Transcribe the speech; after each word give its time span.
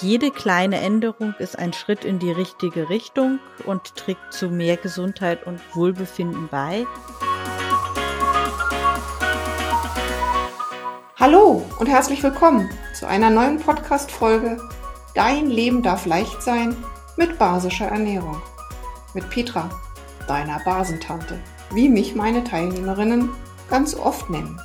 jede 0.00 0.30
kleine 0.30 0.80
Änderung 0.80 1.34
ist 1.38 1.58
ein 1.58 1.72
Schritt 1.72 2.04
in 2.04 2.18
die 2.18 2.30
richtige 2.30 2.88
Richtung 2.88 3.40
und 3.64 3.96
trägt 3.96 4.32
zu 4.32 4.48
mehr 4.48 4.76
Gesundheit 4.76 5.46
und 5.46 5.60
Wohlbefinden 5.74 6.48
bei. 6.48 6.86
Hallo 11.16 11.64
und 11.80 11.88
herzlich 11.88 12.22
willkommen 12.22 12.70
zu 12.94 13.06
einer 13.06 13.30
neuen 13.30 13.58
Podcast-Folge 13.58 14.58
Dein 15.14 15.50
Leben 15.50 15.82
darf 15.82 16.06
leicht 16.06 16.42
sein 16.42 16.76
mit 17.16 17.38
basischer 17.38 17.86
Ernährung. 17.86 18.40
Mit 19.14 19.28
Petra, 19.30 19.68
deiner 20.28 20.60
Basentante, 20.60 21.40
wie 21.72 21.88
mich 21.88 22.14
meine 22.14 22.44
Teilnehmerinnen 22.44 23.30
ganz 23.68 23.96
oft 23.96 24.30
nennen. 24.30 24.60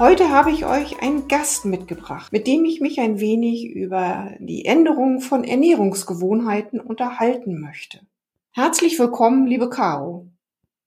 Heute 0.00 0.30
habe 0.30 0.50
ich 0.50 0.64
euch 0.64 1.02
einen 1.02 1.28
Gast 1.28 1.66
mitgebracht, 1.66 2.32
mit 2.32 2.46
dem 2.46 2.64
ich 2.64 2.80
mich 2.80 3.00
ein 3.00 3.20
wenig 3.20 3.66
über 3.66 4.32
die 4.38 4.64
Änderung 4.64 5.20
von 5.20 5.44
Ernährungsgewohnheiten 5.44 6.80
unterhalten 6.80 7.60
möchte. 7.60 8.00
Herzlich 8.50 8.98
willkommen, 8.98 9.46
liebe 9.46 9.68
Caro. 9.68 10.26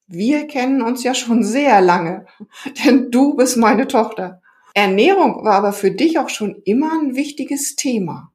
Wir 0.07 0.48
kennen 0.48 0.81
uns 0.81 1.04
ja 1.04 1.13
schon 1.13 1.44
sehr 1.44 1.80
lange, 1.80 2.26
denn 2.84 3.12
du 3.12 3.35
bist 3.35 3.55
meine 3.55 3.88
Tochter. 3.88 4.41
Ernährung 4.73 5.45
war 5.45 5.57
aber 5.57 5.73
für 5.73 5.91
dich 5.91 6.18
auch 6.18 6.30
schon 6.30 6.63
immer 6.66 6.93
ein 6.99 7.16
wichtiges 7.16 7.76
Thema. 7.76 8.32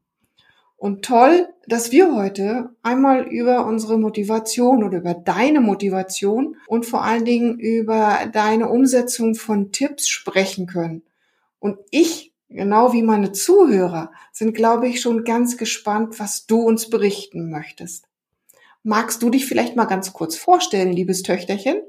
Und 0.79 1.05
toll, 1.05 1.49
dass 1.67 1.91
wir 1.91 2.15
heute 2.15 2.71
einmal 2.85 3.27
über 3.27 3.67
unsere 3.67 3.99
Motivation 3.99 4.85
oder 4.85 4.99
über 4.99 5.13
deine 5.13 5.61
Motivation 5.61 6.57
und 6.69 6.87
vor 6.87 7.03
allen 7.03 7.25
Dingen 7.25 7.59
über 7.59 8.31
deine 8.33 8.69
Umsetzung 8.69 9.35
von 9.35 9.73
Tipps 9.73 10.09
sprechen 10.09 10.69
können. 10.69 11.03
Und 11.59 11.79
ich, 11.91 12.33
genau 12.49 12.93
wie 12.93 13.03
meine 13.03 13.33
Zuhörer, 13.33 14.13
sind, 14.33 14.55
glaube 14.55 14.87
ich, 14.87 15.01
schon 15.01 15.25
ganz 15.25 15.57
gespannt, 15.57 16.21
was 16.21 16.47
du 16.47 16.61
uns 16.61 16.89
berichten 16.89 17.51
möchtest. 17.51 18.05
Magst 18.85 19.21
du 19.21 19.31
dich 19.31 19.47
vielleicht 19.47 19.75
mal 19.75 19.87
ganz 19.87 20.13
kurz 20.13 20.37
vorstellen, 20.37 20.93
liebes 20.93 21.25
Töchterchen? 21.25 21.83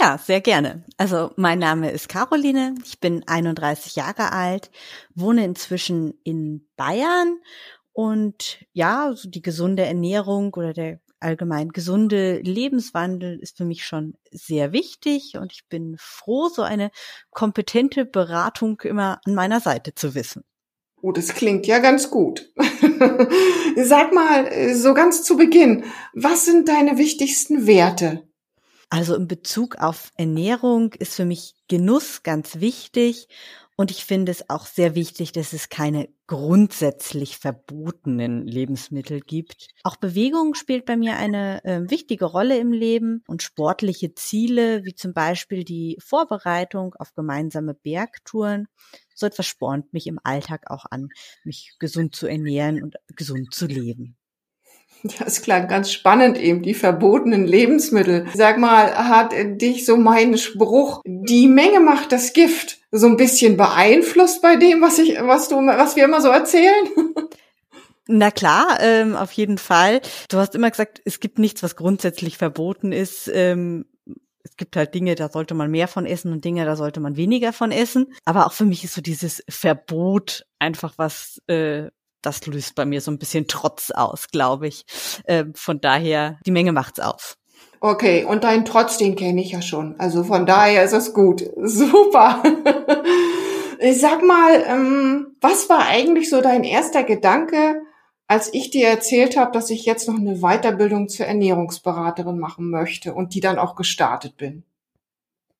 Ja, 0.00 0.16
sehr 0.16 0.40
gerne. 0.40 0.84
Also 0.96 1.32
mein 1.36 1.58
Name 1.58 1.90
ist 1.90 2.08
Caroline, 2.08 2.76
ich 2.84 3.00
bin 3.00 3.26
31 3.26 3.96
Jahre 3.96 4.32
alt, 4.32 4.70
wohne 5.16 5.44
inzwischen 5.44 6.14
in 6.22 6.64
Bayern 6.76 7.38
und 7.92 8.64
ja, 8.72 9.12
so 9.14 9.28
die 9.28 9.42
gesunde 9.42 9.84
Ernährung 9.84 10.54
oder 10.54 10.72
der 10.72 11.00
allgemein 11.20 11.68
gesunde 11.68 12.38
Lebenswandel 12.38 13.38
ist 13.38 13.58
für 13.58 13.64
mich 13.64 13.84
schon 13.84 14.14
sehr 14.30 14.72
wichtig 14.72 15.36
und 15.36 15.52
ich 15.52 15.66
bin 15.68 15.96
froh, 15.98 16.48
so 16.48 16.62
eine 16.62 16.90
kompetente 17.30 18.06
Beratung 18.06 18.80
immer 18.80 19.20
an 19.24 19.34
meiner 19.34 19.60
Seite 19.60 19.94
zu 19.94 20.14
wissen. 20.14 20.44
Oh, 21.02 21.12
das 21.12 21.28
klingt 21.28 21.66
ja 21.66 21.78
ganz 21.78 22.10
gut. 22.10 22.52
Sag 23.76 24.12
mal, 24.12 24.74
so 24.74 24.92
ganz 24.92 25.22
zu 25.22 25.36
Beginn, 25.36 25.84
was 26.14 26.44
sind 26.44 26.68
deine 26.68 26.98
wichtigsten 26.98 27.66
Werte? 27.66 28.28
Also 28.90 29.14
in 29.14 29.28
Bezug 29.28 29.76
auf 29.76 30.10
Ernährung 30.16 30.92
ist 30.94 31.14
für 31.14 31.24
mich 31.24 31.54
Genuss 31.68 32.22
ganz 32.22 32.60
wichtig 32.60 33.28
und 33.80 33.90
ich 33.90 34.04
finde 34.04 34.30
es 34.30 34.50
auch 34.50 34.66
sehr 34.66 34.94
wichtig, 34.94 35.32
dass 35.32 35.54
es 35.54 35.70
keine 35.70 36.10
grundsätzlich 36.26 37.38
verbotenen 37.38 38.46
Lebensmittel 38.46 39.22
gibt. 39.22 39.68
Auch 39.84 39.96
Bewegung 39.96 40.52
spielt 40.52 40.84
bei 40.84 40.98
mir 40.98 41.16
eine 41.16 41.64
äh, 41.64 41.88
wichtige 41.88 42.26
Rolle 42.26 42.58
im 42.58 42.72
Leben 42.72 43.24
und 43.26 43.42
sportliche 43.42 44.14
Ziele, 44.14 44.84
wie 44.84 44.94
zum 44.94 45.14
Beispiel 45.14 45.64
die 45.64 45.96
Vorbereitung 45.98 46.94
auf 46.98 47.14
gemeinsame 47.14 47.72
Bergtouren. 47.72 48.68
So 49.14 49.24
etwas 49.24 49.46
spornt 49.46 49.94
mich 49.94 50.06
im 50.06 50.20
Alltag 50.24 50.70
auch 50.70 50.84
an, 50.90 51.08
mich 51.44 51.72
gesund 51.78 52.14
zu 52.14 52.26
ernähren 52.26 52.82
und 52.82 52.96
gesund 53.16 53.54
zu 53.54 53.64
leben. 53.64 54.19
Das 55.18 55.42
klang 55.42 55.68
ganz 55.68 55.92
spannend 55.92 56.38
eben, 56.38 56.62
die 56.62 56.74
verbotenen 56.74 57.46
Lebensmittel. 57.46 58.26
Sag 58.34 58.58
mal, 58.58 59.08
hat 59.08 59.32
dich 59.60 59.86
so 59.86 59.96
mein 59.96 60.36
Spruch, 60.36 61.02
die 61.06 61.48
Menge 61.48 61.80
macht 61.80 62.12
das 62.12 62.32
Gift, 62.32 62.78
so 62.90 63.06
ein 63.06 63.16
bisschen 63.16 63.56
beeinflusst 63.56 64.42
bei 64.42 64.56
dem, 64.56 64.80
was 64.80 64.98
ich, 64.98 65.16
was 65.20 65.48
du, 65.48 65.56
was 65.56 65.96
wir 65.96 66.04
immer 66.04 66.20
so 66.20 66.28
erzählen? 66.28 66.86
Na 68.12 68.32
klar, 68.32 68.78
ähm, 68.80 69.14
auf 69.14 69.30
jeden 69.32 69.56
Fall. 69.56 70.00
Du 70.28 70.38
hast 70.38 70.56
immer 70.56 70.70
gesagt, 70.70 71.00
es 71.04 71.20
gibt 71.20 71.38
nichts, 71.38 71.62
was 71.62 71.76
grundsätzlich 71.76 72.38
verboten 72.38 72.90
ist. 72.90 73.30
Ähm, 73.32 73.84
es 74.42 74.56
gibt 74.56 74.74
halt 74.74 74.94
Dinge, 74.94 75.14
da 75.14 75.28
sollte 75.28 75.54
man 75.54 75.70
mehr 75.70 75.86
von 75.86 76.06
essen 76.06 76.32
und 76.32 76.44
Dinge, 76.44 76.64
da 76.64 76.74
sollte 76.74 76.98
man 76.98 77.16
weniger 77.16 77.52
von 77.52 77.70
essen. 77.70 78.12
Aber 78.24 78.46
auch 78.46 78.52
für 78.52 78.64
mich 78.64 78.82
ist 78.82 78.94
so 78.94 79.00
dieses 79.00 79.44
Verbot 79.48 80.44
einfach 80.58 80.94
was, 80.96 81.40
äh, 81.46 81.90
das 82.22 82.46
löst 82.46 82.74
bei 82.74 82.84
mir 82.84 83.00
so 83.00 83.10
ein 83.10 83.18
bisschen 83.18 83.46
Trotz 83.46 83.90
aus, 83.90 84.28
glaube 84.28 84.68
ich. 84.68 84.84
Äh, 85.24 85.46
von 85.54 85.80
daher, 85.80 86.38
die 86.46 86.50
Menge 86.50 86.72
macht's 86.72 87.00
aus. 87.00 87.36
Okay, 87.80 88.24
und 88.24 88.44
deinen 88.44 88.66
Trotz, 88.66 88.98
den 88.98 89.16
kenne 89.16 89.40
ich 89.40 89.52
ja 89.52 89.62
schon. 89.62 89.98
Also 89.98 90.22
von 90.22 90.44
daher 90.44 90.84
ist 90.84 90.92
es 90.92 91.14
gut. 91.14 91.42
Super. 91.56 92.42
Ich 93.82 93.98
sag 93.98 94.22
mal, 94.22 94.62
ähm, 94.66 95.36
was 95.40 95.70
war 95.70 95.86
eigentlich 95.88 96.28
so 96.28 96.42
dein 96.42 96.64
erster 96.64 97.02
Gedanke, 97.02 97.80
als 98.26 98.52
ich 98.52 98.70
dir 98.70 98.86
erzählt 98.86 99.38
habe, 99.38 99.52
dass 99.52 99.70
ich 99.70 99.86
jetzt 99.86 100.06
noch 100.06 100.18
eine 100.18 100.40
Weiterbildung 100.40 101.08
zur 101.08 101.24
Ernährungsberaterin 101.24 102.38
machen 102.38 102.68
möchte 102.68 103.14
und 103.14 103.34
die 103.34 103.40
dann 103.40 103.58
auch 103.58 103.76
gestartet 103.76 104.36
bin? 104.36 104.64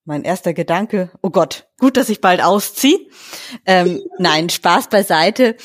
Mein 0.05 0.25
erster 0.25 0.53
Gedanke, 0.53 1.11
oh 1.23 1.31
Gott, 1.31 1.69
gut, 1.79 1.97
dass 1.97 2.11
ich 2.11 2.21
bald 2.21 2.43
ausziehe. 2.43 2.99
Ähm, 3.65 4.03
nein, 4.19 4.51
Spaß 4.51 4.89
beiseite 4.89 5.57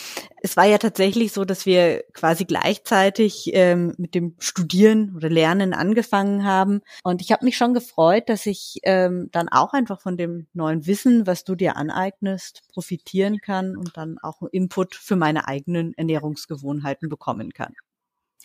es 0.45 0.55
war 0.55 0.65
ja 0.65 0.77
tatsächlich 0.77 1.33
so, 1.33 1.43
dass 1.43 1.65
wir 1.65 2.03
quasi 2.13 2.45
gleichzeitig 2.45 3.49
ähm, 3.53 3.95
mit 3.97 4.13
dem 4.13 4.35
Studieren 4.37 5.15
oder 5.15 5.27
Lernen 5.27 5.73
angefangen 5.73 6.45
haben. 6.45 6.81
Und 7.03 7.23
ich 7.23 7.31
habe 7.31 7.43
mich 7.43 7.57
schon 7.57 7.73
gefreut, 7.73 8.29
dass 8.29 8.45
ich 8.45 8.79
ähm, 8.83 9.29
dann 9.31 9.49
auch 9.49 9.73
einfach 9.73 9.99
von 9.99 10.17
dem 10.17 10.45
neuen 10.53 10.85
Wissen, 10.85 11.25
was 11.25 11.45
du 11.45 11.55
dir 11.55 11.77
aneignest, 11.77 12.61
profitieren 12.71 13.39
kann 13.41 13.75
und 13.75 13.97
dann 13.97 14.19
auch 14.21 14.43
Input 14.51 14.93
für 14.93 15.15
meine 15.15 15.47
eigenen 15.47 15.95
Ernährungsgewohnheiten 15.97 17.09
bekommen 17.09 17.51
kann. 17.51 17.73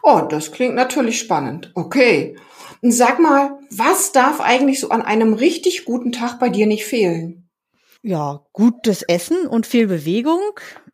Oh, 0.02 0.22
das 0.26 0.52
klingt 0.52 0.76
natürlich 0.76 1.18
spannend. 1.18 1.70
Okay. 1.74 2.34
Sag 2.80 3.18
mal, 3.20 3.58
was 3.70 4.12
darf 4.12 4.40
eigentlich 4.40 4.80
so 4.80 4.88
an 4.88 5.02
einem 5.02 5.34
richtig 5.34 5.84
guten 5.84 6.12
Tag 6.12 6.38
bei 6.38 6.48
dir 6.48 6.66
nicht 6.66 6.86
fehlen? 6.86 7.50
Ja, 8.02 8.46
gutes 8.54 9.02
Essen 9.02 9.46
und 9.46 9.66
viel 9.66 9.86
Bewegung. 9.86 10.40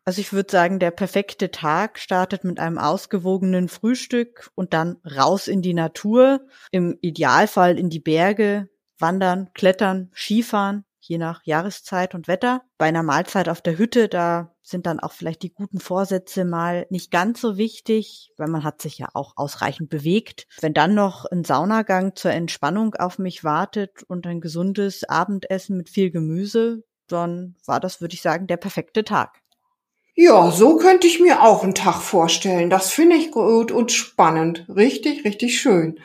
Also 0.07 0.21
ich 0.21 0.31
würde 0.31 0.49
sagen, 0.49 0.79
der 0.79 0.91
perfekte 0.91 1.51
Tag 1.51 1.99
startet 1.99 2.45
mit 2.45 2.61
einem 2.61 2.77
ausgewogenen 2.77 3.67
Frühstück 3.67 4.49
und 4.55 4.73
dann 4.73 5.01
raus 5.03 5.49
in 5.49 5.61
die 5.61 5.73
Natur, 5.73 6.47
im 6.71 6.97
Idealfall 7.01 7.77
in 7.77 7.89
die 7.89 7.99
Berge, 7.99 8.69
wandern, 8.97 9.49
klettern, 9.53 10.09
Skifahren, 10.15 10.85
je 11.01 11.17
nach 11.17 11.41
Jahreszeit 11.43 12.15
und 12.15 12.29
Wetter. 12.29 12.61
Bei 12.77 12.85
einer 12.85 13.03
Mahlzeit 13.03 13.49
auf 13.49 13.59
der 13.59 13.77
Hütte, 13.77 14.07
da 14.07 14.55
sind 14.63 14.85
dann 14.85 15.01
auch 15.01 15.11
vielleicht 15.11 15.43
die 15.43 15.53
guten 15.53 15.81
Vorsätze 15.81 16.45
mal 16.45 16.87
nicht 16.89 17.11
ganz 17.11 17.41
so 17.41 17.57
wichtig, 17.57 18.31
weil 18.37 18.47
man 18.47 18.63
hat 18.63 18.81
sich 18.81 18.97
ja 18.97 19.09
auch 19.13 19.33
ausreichend 19.35 19.89
bewegt. 19.89 20.47
Wenn 20.61 20.73
dann 20.73 20.95
noch 20.95 21.25
ein 21.25 21.43
Saunagang 21.43 22.15
zur 22.15 22.31
Entspannung 22.31 22.95
auf 22.95 23.19
mich 23.19 23.43
wartet 23.43 24.03
und 24.03 24.25
ein 24.25 24.39
gesundes 24.39 25.03
Abendessen 25.03 25.75
mit 25.75 25.89
viel 25.89 26.11
Gemüse, 26.11 26.85
dann 27.09 27.57
war 27.65 27.81
das, 27.81 27.99
würde 27.99 28.13
ich 28.13 28.21
sagen, 28.21 28.47
der 28.47 28.57
perfekte 28.57 29.03
Tag. 29.03 29.41
Ja, 30.19 30.49
so 30.49 30.77
könnte 30.77 31.05
ich 31.05 31.19
mir 31.19 31.43
auch 31.43 31.61
einen 31.63 31.75
Tag 31.75 32.01
vorstellen. 32.01 32.71
Das 32.71 32.89
finde 32.89 33.15
ich 33.15 33.29
gut 33.29 33.71
und 33.71 33.91
spannend. 33.91 34.65
Richtig, 34.67 35.23
richtig 35.25 35.61
schön. 35.61 35.99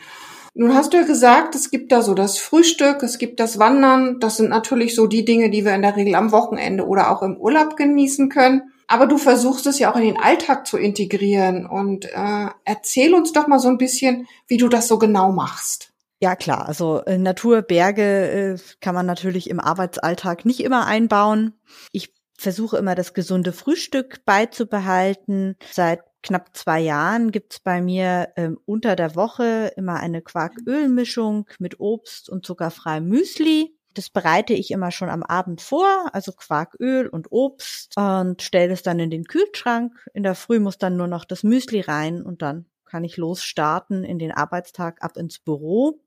Nun 0.53 0.75
hast 0.75 0.93
du 0.93 0.99
ja 0.99 1.05
gesagt, 1.05 1.55
es 1.55 1.71
gibt 1.71 1.93
da 1.93 2.03
so 2.03 2.13
das 2.13 2.39
Frühstück, 2.39 3.03
es 3.03 3.17
gibt 3.17 3.41
das 3.41 3.59
Wandern. 3.59 4.21
Das 4.21 4.37
sind 4.37 4.51
natürlich 4.51 4.95
so 4.95 5.07
die 5.07 5.25
Dinge, 5.25 5.49
die 5.49 5.65
wir 5.65 5.75
in 5.75 5.81
der 5.81 5.97
Regel 5.97 6.15
am 6.15 6.31
Wochenende 6.31 6.87
oder 6.87 7.11
auch 7.11 7.23
im 7.23 7.39
Urlaub 7.39 7.79
genießen 7.79 8.29
können. 8.29 8.71
Aber 8.87 9.07
du 9.07 9.17
versuchst 9.17 9.67
es 9.67 9.79
ja 9.79 9.91
auch 9.91 9.97
in 9.97 10.05
den 10.05 10.21
Alltag 10.21 10.67
zu 10.67 10.77
integrieren. 10.77 11.65
Und 11.65 12.05
äh, 12.05 12.49
erzähl 12.67 13.15
uns 13.15 13.33
doch 13.33 13.47
mal 13.47 13.61
so 13.61 13.69
ein 13.69 13.79
bisschen, 13.79 14.27
wie 14.47 14.59
du 14.59 14.69
das 14.69 14.89
so 14.89 14.99
genau 14.99 15.33
machst. 15.33 15.91
Ja, 16.21 16.37
klar. 16.37 16.69
Also 16.69 17.01
äh, 17.07 17.17
Natur, 17.17 17.63
Berge 17.63 18.59
äh, 18.59 18.59
kann 18.83 18.95
man 18.95 19.07
natürlich 19.07 19.49
im 19.49 19.59
Arbeitsalltag 19.59 20.45
nicht 20.45 20.61
immer 20.61 20.85
einbauen. 20.85 21.55
Ich 21.93 22.13
versuche 22.43 22.77
immer 22.77 22.95
das 22.95 23.15
gesunde 23.15 23.53
Frühstück 23.53 24.25
beizubehalten. 24.25 25.57
Seit 25.71 26.01
knapp 26.23 26.57
zwei 26.57 26.81
Jahren 26.81 27.33
gibt's 27.33 27.61
bei 27.61 27.81
mir 27.81 28.33
ähm, 28.37 28.59
unter 28.65 28.97
der 28.97 29.17
Woche 29.17 29.73
immer 29.77 30.01
eine 30.01 30.23
Quarkölmischung 30.23 31.49
mit 31.59 31.81
Obst 31.81 32.29
und 32.29 32.45
zuckerfreiem 32.45 33.07
Müsli. 33.07 33.77
Das 33.95 34.09
bereite 34.09 34.55
ich 34.55 34.71
immer 34.71 34.91
schon 34.91 35.11
am 35.11 35.23
Abend 35.23 35.61
vor, 35.61 36.11
also 36.13 36.33
Quarköl 36.33 37.09
und 37.09 37.31
Obst 37.31 37.97
und 37.97 38.41
stelle 38.41 38.73
es 38.73 38.83
dann 38.83 38.99
in 38.99 39.11
den 39.11 39.25
Kühlschrank. 39.25 39.93
In 40.15 40.23
der 40.23 40.35
Früh 40.35 40.61
muss 40.61 40.79
dann 40.79 40.97
nur 40.97 41.09
noch 41.09 41.25
das 41.25 41.43
Müsli 41.43 41.81
rein 41.81 42.23
und 42.23 42.41
dann 42.43 42.67
kann 42.87 43.05
ich 43.05 43.17
losstarten 43.17 44.05
in 44.05 44.19
den 44.19 44.33
Arbeitstag 44.33 45.03
ab 45.03 45.17
ins 45.17 45.39
Büro. 45.39 46.01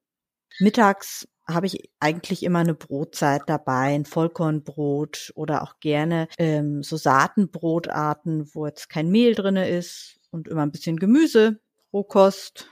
Mittags 0.60 1.28
habe 1.48 1.68
ich 1.68 1.90
eigentlich 2.00 2.44
immer 2.44 2.60
eine 2.60 2.74
Brotzeit 2.74 3.44
dabei, 3.48 3.96
ein 3.96 4.06
Vollkornbrot 4.06 5.32
oder 5.36 5.64
auch 5.64 5.80
gerne 5.80 6.28
ähm, 6.38 6.84
so 6.84 6.98
Saatenbrotarten, 6.98 8.50
wo 8.54 8.66
jetzt 8.66 8.90
kein 8.90 9.10
Mehl 9.10 9.36
drinne 9.36 9.70
ist 9.70 10.20
und 10.32 10.48
immer 10.48 10.64
ein 10.64 10.72
bisschen 10.72 10.98
Gemüse, 10.98 11.60
Rohkost, 11.94 12.68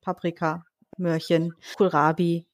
Paprika, 0.00 0.64
Möhrchen, 0.96 1.54
Kohlrabi 1.76 2.46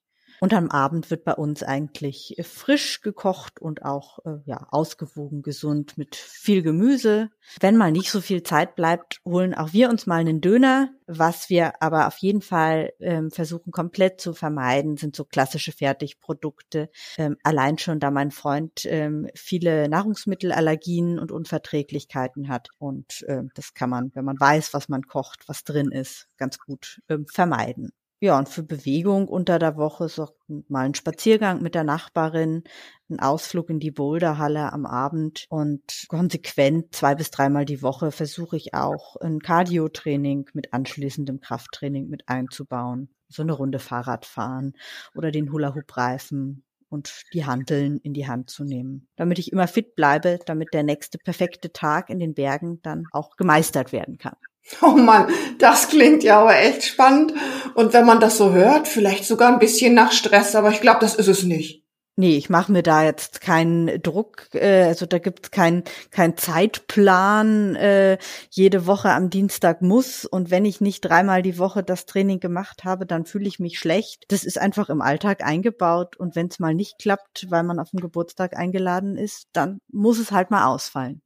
und 0.44 0.52
am 0.52 0.70
Abend 0.70 1.11
wird 1.11 1.25
bei 1.25 1.32
uns 1.32 1.62
eigentlich 1.62 2.38
äh, 2.38 2.43
frisch 2.43 3.00
gekocht 3.00 3.62
und 3.62 3.82
auch 3.82 4.19
äh, 4.26 4.41
ja 4.44 4.67
ausgewogen 4.73 5.41
gesund 5.41 5.96
mit 5.96 6.17
viel 6.17 6.61
Gemüse. 6.61 7.31
Wenn 7.61 7.79
mal 7.79 7.91
nicht 7.91 8.11
so 8.11 8.20
viel 8.20 8.43
Zeit 8.43 8.76
bleibt, 8.76 9.23
holen 9.25 9.55
auch 9.55 9.73
wir 9.73 9.88
uns 9.88 10.06
mal 10.06 10.20
einen 10.20 10.43
Döner. 10.43 10.91
Was 11.06 11.49
wir 11.49 11.81
aber 11.82 12.06
auf 12.06 12.19
jeden 12.19 12.43
Fall 12.43 12.93
ähm, 13.00 13.31
versuchen 13.31 13.73
komplett 13.73 14.20
zu 14.20 14.35
vermeiden, 14.35 14.99
sind 14.99 15.17
so 15.17 15.25
klassische 15.25 15.73
Fertigprodukte. 15.73 16.91
Ähm, 17.17 17.38
allein 17.43 17.79
schon, 17.79 17.99
da 17.99 18.11
mein 18.11 18.31
Freund 18.31 18.85
ähm, 18.85 19.29
viele 19.35 19.88
Nahrungsmittelallergien 19.88 21.19
und 21.19 21.32
Unverträglichkeiten 21.32 22.49
hat. 22.49 22.69
Und 22.76 23.25
ähm, 23.29 23.49
das 23.55 23.73
kann 23.73 23.88
man, 23.88 24.11
wenn 24.14 24.26
man 24.26 24.38
weiß, 24.38 24.75
was 24.75 24.91
man 24.91 25.05
kocht, 25.05 25.49
was 25.49 25.64
drin 25.64 25.91
ist, 25.91 26.29
ganz 26.37 26.58
gut 26.58 27.00
ähm, 27.08 27.25
vermeiden. 27.32 27.93
Ja, 28.24 28.38
und 28.38 28.48
für 28.48 28.62
Bewegung 28.62 29.28
unter 29.28 29.58
der 29.58 29.76
Woche 29.76 30.08
so 30.08 30.30
mal 30.68 30.86
ein 30.86 30.94
Spaziergang 30.94 31.60
mit 31.60 31.74
der 31.74 31.84
Nachbarin, 31.84 32.64
ein 33.10 33.20
Ausflug 33.20 33.68
in 33.68 33.80
die 33.80 33.90
Boulderhalle 33.90 34.72
am 34.72 34.86
Abend 34.86 35.44
und 35.50 36.06
konsequent 36.08 36.94
zwei 36.94 37.14
bis 37.14 37.30
dreimal 37.30 37.66
die 37.66 37.82
Woche 37.82 38.12
versuche 38.12 38.56
ich 38.56 38.72
auch 38.72 39.16
ein 39.16 39.40
Cardio-Training 39.40 40.48
mit 40.54 40.72
anschließendem 40.72 41.40
Krafttraining 41.40 42.08
mit 42.08 42.26
einzubauen. 42.26 43.10
So 43.28 43.42
eine 43.42 43.52
Runde 43.52 43.78
Fahrrad 43.78 44.24
fahren 44.24 44.72
oder 45.14 45.30
den 45.30 45.52
Hula-Hoop-Reifen 45.52 46.64
und 46.88 47.24
die 47.34 47.44
Hanteln 47.44 47.98
in 47.98 48.14
die 48.14 48.26
Hand 48.26 48.48
zu 48.48 48.64
nehmen, 48.64 49.06
damit 49.16 49.38
ich 49.38 49.52
immer 49.52 49.68
fit 49.68 49.96
bleibe, 49.96 50.38
damit 50.46 50.72
der 50.72 50.82
nächste 50.82 51.18
perfekte 51.18 51.72
Tag 51.72 52.08
in 52.08 52.20
den 52.20 52.32
Bergen 52.32 52.80
dann 52.80 53.04
auch 53.12 53.36
gemeistert 53.36 53.92
werden 53.92 54.16
kann. 54.16 54.36
Oh 54.82 54.96
Mann, 54.96 55.28
das 55.58 55.88
klingt 55.88 56.22
ja 56.22 56.40
aber 56.40 56.58
echt 56.58 56.84
spannend. 56.84 57.34
Und 57.75 57.93
wenn 57.93 58.06
man 58.06 58.20
das 58.20 58.38
so 58.38 58.52
hört, 58.52 58.88
vielleicht 58.88 59.25
sogar 59.25 59.52
ein 59.52 59.58
bisschen 59.58 59.94
nach 59.94 60.12
Stress, 60.12 60.55
aber 60.55 60.70
ich 60.70 60.81
glaube, 60.81 61.00
das 61.00 61.14
ist 61.14 61.28
es 61.28 61.43
nicht. 61.43 61.84
Nee, 62.16 62.37
ich 62.37 62.49
mache 62.49 62.70
mir 62.70 62.84
da 62.84 63.02
jetzt 63.02 63.40
keinen 63.40 64.00
Druck, 64.00 64.46
äh, 64.55 64.84
also 64.84 65.05
da 65.05 65.19
gibt's 65.19 65.50
keinen 65.50 65.82
kein 66.12 66.37
Zeitplan, 66.37 67.75
äh, 67.75 68.19
jede 68.50 68.87
Woche 68.87 69.11
am 69.11 69.31
Dienstag 69.31 69.82
muss 69.82 70.25
und 70.25 70.52
wenn 70.52 70.64
ich 70.64 70.81
nicht 70.81 71.00
dreimal 71.00 71.43
die 71.43 71.58
Woche 71.58 71.82
das 71.82 72.06
Training 72.06 72.38
gemacht 72.38 72.84
habe, 72.84 73.05
dann 73.05 73.26
fühle 73.26 73.49
ich 73.49 73.58
mich 73.58 73.81
schlecht. 73.81 74.26
Das 74.28 74.44
ist 74.44 74.60
einfach 74.60 74.90
im 74.90 75.00
Alltag 75.00 75.43
eingebaut 75.44 76.14
und 76.17 76.37
wenn 76.37 76.46
es 76.46 76.60
mal 76.60 76.72
nicht 76.72 77.00
klappt, 77.00 77.50
weil 77.50 77.64
man 77.64 77.81
auf 77.81 77.90
den 77.90 77.99
Geburtstag 77.99 78.56
eingeladen 78.56 79.17
ist, 79.17 79.49
dann 79.52 79.78
muss 79.90 80.20
es 80.20 80.31
halt 80.31 80.52
mal 80.52 80.67
ausfallen. 80.67 81.20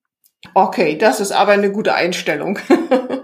Okay, 0.55 0.97
das 0.97 1.21
ist 1.21 1.33
aber 1.33 1.53
eine 1.53 1.71
gute 1.71 1.95
Einstellung. 1.95 2.59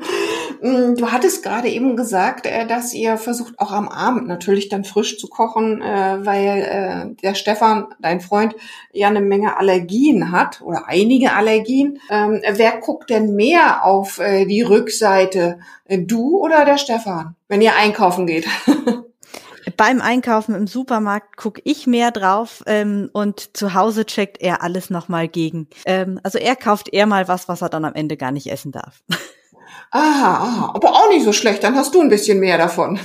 Mm, 0.60 0.94
du 0.96 1.10
hattest 1.12 1.42
gerade 1.42 1.68
eben 1.68 1.96
gesagt, 1.96 2.46
äh, 2.46 2.66
dass 2.66 2.92
ihr 2.94 3.16
versucht 3.16 3.58
auch 3.58 3.72
am 3.72 3.88
Abend 3.88 4.26
natürlich 4.26 4.68
dann 4.68 4.84
frisch 4.84 5.18
zu 5.18 5.28
kochen, 5.28 5.82
äh, 5.82 6.18
weil 6.24 6.62
äh, 6.62 7.14
der 7.22 7.34
Stefan, 7.34 7.86
dein 8.00 8.20
Freund, 8.20 8.54
ja 8.92 9.08
eine 9.08 9.20
Menge 9.20 9.58
Allergien 9.58 10.30
hat 10.30 10.60
oder 10.62 10.88
einige 10.88 11.32
Allergien. 11.32 11.98
Ähm, 12.10 12.40
wer 12.52 12.78
guckt 12.78 13.10
denn 13.10 13.34
mehr 13.34 13.84
auf 13.84 14.20
die 14.20 14.62
Rückseite? 14.62 15.58
Du 15.88 16.38
oder 16.38 16.64
der 16.64 16.78
Stefan, 16.78 17.34
wenn 17.48 17.60
ihr 17.60 17.74
einkaufen 17.76 18.26
geht? 18.26 18.46
beim 19.76 20.00
Einkaufen 20.00 20.54
im 20.54 20.66
Supermarkt 20.66 21.36
gucke 21.36 21.60
ich 21.64 21.86
mehr 21.86 22.10
drauf 22.10 22.62
ähm, 22.66 23.10
und 23.12 23.56
zu 23.56 23.74
Hause 23.74 24.06
checkt 24.06 24.40
er 24.40 24.62
alles 24.62 24.90
nochmal 24.90 25.28
gegen. 25.28 25.68
Ähm, 25.86 26.20
also 26.22 26.38
er 26.38 26.56
kauft 26.56 26.92
eher 26.92 27.06
mal 27.06 27.28
was, 27.28 27.48
was 27.48 27.62
er 27.62 27.68
dann 27.68 27.84
am 27.84 27.94
Ende 27.94 28.16
gar 28.16 28.32
nicht 28.32 28.50
essen 28.50 28.72
darf. 28.72 29.02
Aha, 29.90 30.34
aha, 30.34 30.72
aber 30.74 30.90
auch 30.90 31.08
nicht 31.10 31.24
so 31.24 31.32
schlecht, 31.32 31.62
dann 31.62 31.76
hast 31.76 31.94
du 31.94 32.00
ein 32.00 32.08
bisschen 32.08 32.40
mehr 32.40 32.58
davon. 32.58 32.98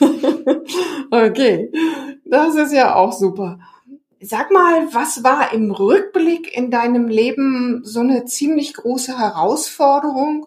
okay, 1.10 1.70
das 2.24 2.56
ist 2.56 2.72
ja 2.72 2.96
auch 2.96 3.12
super. 3.12 3.60
Sag 4.20 4.50
mal, 4.50 4.92
was 4.92 5.22
war 5.24 5.52
im 5.52 5.70
Rückblick 5.70 6.56
in 6.56 6.70
deinem 6.70 7.08
Leben 7.08 7.82
so 7.84 8.00
eine 8.00 8.24
ziemlich 8.24 8.74
große 8.74 9.16
Herausforderung 9.18 10.46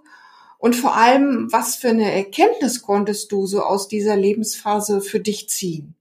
und 0.58 0.76
vor 0.76 0.96
allem, 0.96 1.52
was 1.52 1.76
für 1.76 1.90
eine 1.90 2.12
Erkenntnis 2.12 2.82
konntest 2.82 3.32
du 3.32 3.46
so 3.46 3.64
aus 3.64 3.88
dieser 3.88 4.16
Lebensphase 4.16 5.02
für 5.02 5.20
dich 5.20 5.50
ziehen? 5.50 5.96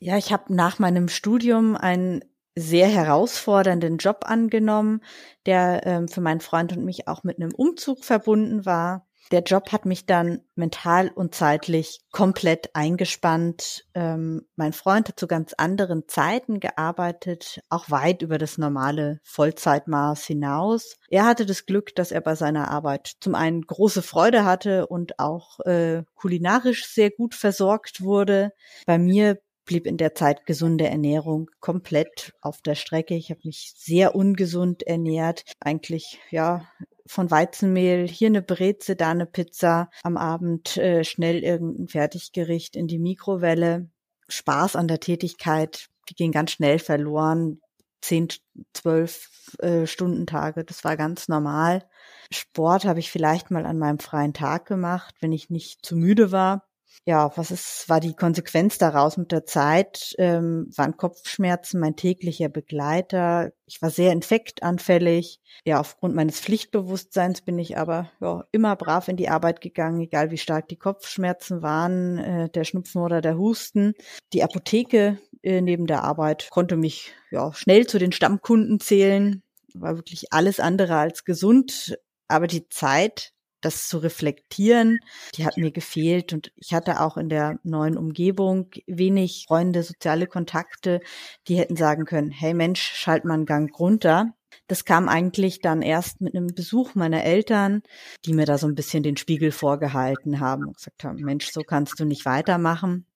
Ja, 0.00 0.16
ich 0.16 0.32
habe 0.32 0.54
nach 0.54 0.78
meinem 0.78 1.08
Studium 1.08 1.74
einen 1.74 2.24
sehr 2.56 2.88
herausfordernden 2.88 3.98
Job 3.98 4.24
angenommen, 4.24 5.02
der 5.44 5.86
ähm, 5.86 6.08
für 6.08 6.20
meinen 6.20 6.40
Freund 6.40 6.76
und 6.76 6.84
mich 6.84 7.06
auch 7.06 7.22
mit 7.22 7.36
einem 7.38 7.54
Umzug 7.54 8.04
verbunden 8.04 8.64
war 8.66 9.06
der 9.32 9.42
Job 9.42 9.72
hat 9.72 9.86
mich 9.86 10.06
dann 10.06 10.40
mental 10.54 11.10
und 11.12 11.34
zeitlich 11.34 12.00
komplett 12.12 12.74
eingespannt. 12.74 13.84
Ähm, 13.94 14.46
mein 14.54 14.72
Freund 14.72 15.08
hat 15.08 15.18
zu 15.18 15.26
ganz 15.26 15.52
anderen 15.54 16.04
Zeiten 16.06 16.60
gearbeitet, 16.60 17.60
auch 17.68 17.90
weit 17.90 18.22
über 18.22 18.38
das 18.38 18.56
normale 18.56 19.20
Vollzeitmaß 19.24 20.24
hinaus. 20.24 20.96
Er 21.08 21.24
hatte 21.24 21.44
das 21.44 21.66
Glück, 21.66 21.94
dass 21.96 22.12
er 22.12 22.20
bei 22.20 22.36
seiner 22.36 22.70
Arbeit 22.70 23.16
zum 23.20 23.34
einen 23.34 23.62
große 23.62 24.02
Freude 24.02 24.44
hatte 24.44 24.86
und 24.86 25.18
auch 25.18 25.58
äh, 25.60 26.04
kulinarisch 26.14 26.86
sehr 26.86 27.10
gut 27.10 27.34
versorgt 27.34 28.02
wurde. 28.02 28.52
Bei 28.86 28.98
mir 28.98 29.38
blieb 29.66 29.86
in 29.86 29.98
der 29.98 30.14
Zeit 30.14 30.46
gesunde 30.46 30.88
Ernährung 30.88 31.50
komplett 31.60 32.32
auf 32.40 32.62
der 32.62 32.74
Strecke. 32.74 33.14
Ich 33.14 33.30
habe 33.30 33.40
mich 33.44 33.74
sehr 33.76 34.14
ungesund 34.14 34.82
ernährt, 34.84 35.44
eigentlich 35.60 36.18
ja 36.30 36.66
von 37.06 37.30
Weizenmehl, 37.30 38.08
hier 38.08 38.28
eine 38.28 38.42
Breze, 38.42 38.96
da 38.96 39.10
eine 39.10 39.26
Pizza, 39.26 39.90
am 40.02 40.16
Abend 40.16 40.76
äh, 40.76 41.04
schnell 41.04 41.44
irgendein 41.44 41.88
Fertiggericht 41.88 42.76
in 42.76 42.88
die 42.88 42.98
Mikrowelle. 42.98 43.90
Spaß 44.28 44.74
an 44.74 44.88
der 44.88 44.98
Tätigkeit, 44.98 45.86
die 46.08 46.14
ging 46.14 46.32
ganz 46.32 46.50
schnell 46.52 46.78
verloren. 46.78 47.60
Zehn, 48.00 48.28
zwölf 48.72 49.28
äh, 49.58 49.86
Stundentage, 49.86 50.64
das 50.64 50.84
war 50.84 50.96
ganz 50.96 51.28
normal. 51.28 51.88
Sport 52.32 52.84
habe 52.84 52.98
ich 52.98 53.10
vielleicht 53.10 53.50
mal 53.50 53.66
an 53.66 53.78
meinem 53.78 53.98
freien 53.98 54.32
Tag 54.32 54.66
gemacht, 54.66 55.14
wenn 55.20 55.32
ich 55.32 55.50
nicht 55.50 55.84
zu 55.84 55.96
müde 55.96 56.32
war 56.32 56.66
ja, 57.04 57.30
was 57.36 57.50
ist, 57.50 57.88
war 57.88 58.00
die 58.00 58.14
Konsequenz 58.14 58.78
daraus 58.78 59.16
mit 59.16 59.30
der 59.32 59.44
Zeit? 59.44 60.14
Ähm, 60.18 60.70
waren 60.76 60.96
Kopfschmerzen 60.96 61.78
mein 61.78 61.96
täglicher 61.96 62.48
Begleiter. 62.48 63.52
Ich 63.66 63.80
war 63.82 63.90
sehr 63.90 64.12
infektanfällig. 64.12 65.40
Ja, 65.64 65.80
aufgrund 65.80 66.14
meines 66.14 66.40
Pflichtbewusstseins 66.40 67.42
bin 67.42 67.58
ich 67.58 67.78
aber 67.78 68.10
ja, 68.20 68.44
immer 68.52 68.74
brav 68.76 69.08
in 69.08 69.16
die 69.16 69.28
Arbeit 69.28 69.60
gegangen, 69.60 70.00
egal 70.00 70.30
wie 70.30 70.38
stark 70.38 70.68
die 70.68 70.76
Kopfschmerzen 70.76 71.62
waren, 71.62 72.18
äh, 72.18 72.48
der 72.48 72.64
Schnupfen 72.64 73.02
oder 73.02 73.20
der 73.20 73.36
Husten. 73.36 73.94
Die 74.32 74.42
Apotheke 74.42 75.18
äh, 75.42 75.60
neben 75.60 75.86
der 75.86 76.02
Arbeit 76.02 76.48
konnte 76.50 76.76
mich 76.76 77.12
ja 77.30 77.52
schnell 77.52 77.86
zu 77.86 77.98
den 77.98 78.12
Stammkunden 78.12 78.80
zählen. 78.80 79.42
War 79.74 79.96
wirklich 79.96 80.32
alles 80.32 80.58
andere 80.58 80.96
als 80.96 81.24
gesund. 81.24 81.98
Aber 82.28 82.48
die 82.48 82.68
Zeit 82.68 83.32
das 83.60 83.88
zu 83.88 83.98
reflektieren, 83.98 84.98
die 85.34 85.46
hat 85.46 85.56
mir 85.56 85.70
gefehlt 85.70 86.32
und 86.32 86.52
ich 86.56 86.74
hatte 86.74 87.00
auch 87.00 87.16
in 87.16 87.28
der 87.28 87.58
neuen 87.62 87.96
Umgebung 87.96 88.70
wenig 88.86 89.46
Freunde, 89.48 89.82
soziale 89.82 90.26
Kontakte, 90.26 91.00
die 91.48 91.56
hätten 91.56 91.76
sagen 91.76 92.04
können, 92.04 92.30
hey 92.30 92.54
Mensch, 92.54 92.80
schalt 92.80 93.24
mal 93.24 93.34
einen 93.34 93.46
Gang 93.46 93.76
runter. 93.78 94.34
Das 94.68 94.84
kam 94.84 95.08
eigentlich 95.08 95.60
dann 95.60 95.82
erst 95.82 96.20
mit 96.20 96.34
einem 96.34 96.48
Besuch 96.48 96.94
meiner 96.94 97.24
Eltern, 97.24 97.82
die 98.24 98.32
mir 98.32 98.46
da 98.46 98.58
so 98.58 98.66
ein 98.66 98.74
bisschen 98.74 99.02
den 99.02 99.16
Spiegel 99.16 99.52
vorgehalten 99.52 100.40
haben 100.40 100.66
und 100.66 100.76
gesagt 100.76 101.04
haben, 101.04 101.22
Mensch, 101.22 101.50
so 101.52 101.62
kannst 101.62 102.00
du 102.00 102.04
nicht 102.04 102.24
weitermachen. 102.24 103.06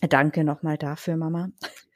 Danke 0.00 0.44
nochmal 0.44 0.78
dafür, 0.78 1.16
Mama. 1.16 1.50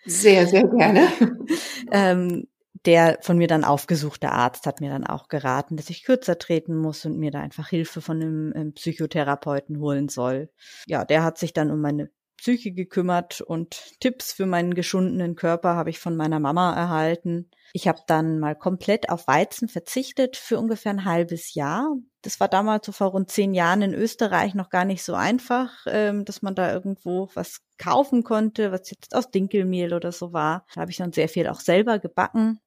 Sehr, 0.04 0.46
sehr 0.46 0.66
gerne. 0.68 1.08
ähm, 1.90 2.46
der 2.86 3.18
von 3.22 3.38
mir 3.38 3.48
dann 3.48 3.64
aufgesuchte 3.64 4.30
Arzt 4.30 4.66
hat 4.66 4.80
mir 4.80 4.90
dann 4.90 5.06
auch 5.06 5.28
geraten, 5.28 5.76
dass 5.76 5.90
ich 5.90 6.04
kürzer 6.04 6.38
treten 6.38 6.76
muss 6.76 7.04
und 7.04 7.18
mir 7.18 7.30
da 7.30 7.40
einfach 7.40 7.68
Hilfe 7.68 8.00
von 8.00 8.20
einem, 8.20 8.52
einem 8.54 8.72
Psychotherapeuten 8.74 9.80
holen 9.80 10.08
soll. 10.08 10.50
Ja, 10.86 11.04
der 11.04 11.24
hat 11.24 11.38
sich 11.38 11.52
dann 11.52 11.70
um 11.70 11.80
meine 11.80 12.10
Psyche 12.36 12.72
gekümmert 12.72 13.40
und 13.40 13.98
Tipps 14.00 14.32
für 14.32 14.44
meinen 14.44 14.74
geschundenen 14.74 15.34
Körper 15.34 15.76
habe 15.76 15.88
ich 15.88 15.98
von 15.98 16.14
meiner 16.14 16.40
Mama 16.40 16.74
erhalten. 16.74 17.50
Ich 17.72 17.88
habe 17.88 18.00
dann 18.06 18.38
mal 18.38 18.54
komplett 18.54 19.08
auf 19.08 19.26
Weizen 19.26 19.68
verzichtet 19.68 20.36
für 20.36 20.58
ungefähr 20.58 20.92
ein 20.92 21.06
halbes 21.06 21.54
Jahr. 21.54 21.96
Das 22.20 22.40
war 22.40 22.48
damals 22.48 22.84
so 22.84 22.92
vor 22.92 23.08
rund 23.08 23.30
zehn 23.30 23.54
Jahren 23.54 23.80
in 23.80 23.94
Österreich 23.94 24.54
noch 24.54 24.68
gar 24.68 24.84
nicht 24.84 25.04
so 25.04 25.14
einfach, 25.14 25.70
ähm, 25.86 26.24
dass 26.26 26.42
man 26.42 26.54
da 26.54 26.72
irgendwo 26.72 27.30
was 27.34 27.62
kaufen 27.78 28.24
konnte, 28.24 28.72
was 28.72 28.90
jetzt 28.90 29.14
aus 29.14 29.30
Dinkelmehl 29.30 29.94
oder 29.94 30.12
so 30.12 30.34
war. 30.34 30.66
Da 30.74 30.82
habe 30.82 30.90
ich 30.90 30.98
dann 30.98 31.12
sehr 31.12 31.30
viel 31.30 31.48
auch 31.48 31.60
selber 31.60 31.98
gebacken 31.98 32.60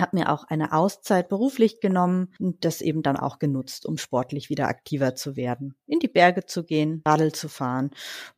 habe 0.00 0.16
mir 0.16 0.32
auch 0.32 0.44
eine 0.44 0.72
Auszeit 0.72 1.28
beruflich 1.28 1.80
genommen 1.80 2.32
und 2.38 2.64
das 2.64 2.80
eben 2.80 3.02
dann 3.02 3.16
auch 3.16 3.38
genutzt, 3.38 3.86
um 3.86 3.98
sportlich 3.98 4.50
wieder 4.50 4.68
aktiver 4.68 5.14
zu 5.14 5.36
werden, 5.36 5.74
in 5.86 5.98
die 5.98 6.08
Berge 6.08 6.46
zu 6.46 6.64
gehen, 6.64 7.02
Radl 7.06 7.32
zu 7.32 7.48
fahren 7.48 7.90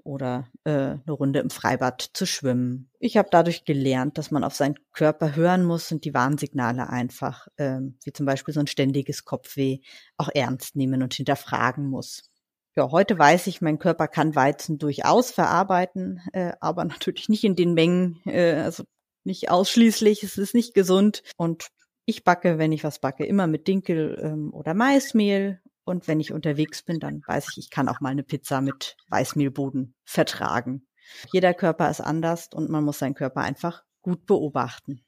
oder 0.02 0.48
äh, 0.64 0.70
eine 0.70 1.12
Runde 1.12 1.40
im 1.40 1.50
Freibad 1.50 2.10
zu 2.12 2.26
schwimmen. 2.26 2.90
Ich 2.98 3.16
habe 3.16 3.28
dadurch 3.30 3.64
gelernt, 3.64 4.18
dass 4.18 4.30
man 4.30 4.44
auf 4.44 4.54
seinen 4.54 4.76
Körper 4.92 5.36
hören 5.36 5.64
muss 5.64 5.90
und 5.92 6.04
die 6.04 6.14
Warnsignale 6.14 6.88
einfach, 6.88 7.48
äh, 7.56 7.80
wie 8.04 8.12
zum 8.12 8.26
Beispiel 8.26 8.54
so 8.54 8.60
ein 8.60 8.66
ständiges 8.66 9.24
Kopfweh, 9.24 9.78
auch 10.16 10.28
ernst 10.34 10.76
nehmen 10.76 11.02
und 11.02 11.14
hinterfragen 11.14 11.88
muss. 11.88 12.30
Ja, 12.76 12.90
heute 12.92 13.18
weiß 13.18 13.48
ich, 13.48 13.60
mein 13.60 13.80
Körper 13.80 14.06
kann 14.06 14.36
Weizen 14.36 14.78
durchaus 14.78 15.32
verarbeiten, 15.32 16.22
äh, 16.32 16.52
aber 16.60 16.84
natürlich 16.86 17.28
nicht 17.28 17.44
in 17.44 17.56
den 17.56 17.74
Mengen, 17.74 18.20
äh, 18.26 18.54
also 18.54 18.84
nicht 19.24 19.50
ausschließlich, 19.50 20.22
es 20.22 20.38
ist 20.38 20.54
nicht 20.54 20.74
gesund. 20.74 21.22
Und 21.36 21.68
ich 22.04 22.24
backe, 22.24 22.58
wenn 22.58 22.72
ich 22.72 22.84
was 22.84 22.98
backe, 22.98 23.24
immer 23.24 23.46
mit 23.46 23.68
Dinkel 23.68 24.18
ähm, 24.22 24.52
oder 24.52 24.74
Maismehl. 24.74 25.60
Und 25.84 26.08
wenn 26.08 26.20
ich 26.20 26.32
unterwegs 26.32 26.82
bin, 26.82 27.00
dann 27.00 27.22
weiß 27.26 27.48
ich, 27.50 27.58
ich 27.58 27.70
kann 27.70 27.88
auch 27.88 28.00
mal 28.00 28.10
eine 28.10 28.22
Pizza 28.22 28.60
mit 28.60 28.96
Weißmehlboden 29.08 29.94
vertragen. 30.04 30.86
Jeder 31.32 31.54
Körper 31.54 31.90
ist 31.90 32.00
anders 32.00 32.48
und 32.52 32.70
man 32.70 32.84
muss 32.84 32.98
seinen 32.98 33.14
Körper 33.14 33.40
einfach 33.40 33.82
gut 34.02 34.26
beobachten. 34.26 35.04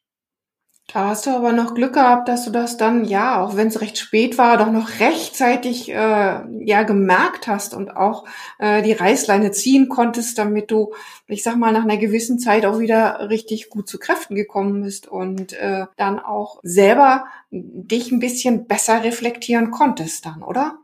Da 0.88 1.08
hast 1.08 1.26
du 1.26 1.30
aber 1.30 1.52
noch 1.52 1.74
Glück 1.74 1.94
gehabt, 1.94 2.28
dass 2.28 2.44
du 2.44 2.50
das 2.50 2.76
dann, 2.76 3.04
ja, 3.04 3.42
auch 3.42 3.56
wenn 3.56 3.68
es 3.68 3.80
recht 3.80 3.96
spät 3.96 4.36
war, 4.36 4.58
doch 4.58 4.70
noch 4.70 5.00
rechtzeitig 5.00 5.88
äh, 5.90 5.94
ja 5.94 6.82
gemerkt 6.82 7.46
hast 7.46 7.72
und 7.72 7.96
auch 7.96 8.26
äh, 8.58 8.82
die 8.82 8.92
Reißleine 8.92 9.52
ziehen 9.52 9.88
konntest, 9.88 10.36
damit 10.36 10.70
du, 10.70 10.92
ich 11.28 11.42
sag 11.42 11.56
mal, 11.56 11.72
nach 11.72 11.84
einer 11.84 11.96
gewissen 11.96 12.38
Zeit 12.38 12.66
auch 12.66 12.78
wieder 12.78 13.30
richtig 13.30 13.70
gut 13.70 13.88
zu 13.88 13.98
Kräften 13.98 14.34
gekommen 14.34 14.82
bist 14.82 15.08
und 15.08 15.54
äh, 15.54 15.86
dann 15.96 16.18
auch 16.18 16.60
selber 16.62 17.24
dich 17.50 18.12
ein 18.12 18.18
bisschen 18.18 18.66
besser 18.66 19.02
reflektieren 19.02 19.70
konntest 19.70 20.26
dann, 20.26 20.42
oder? 20.42 20.78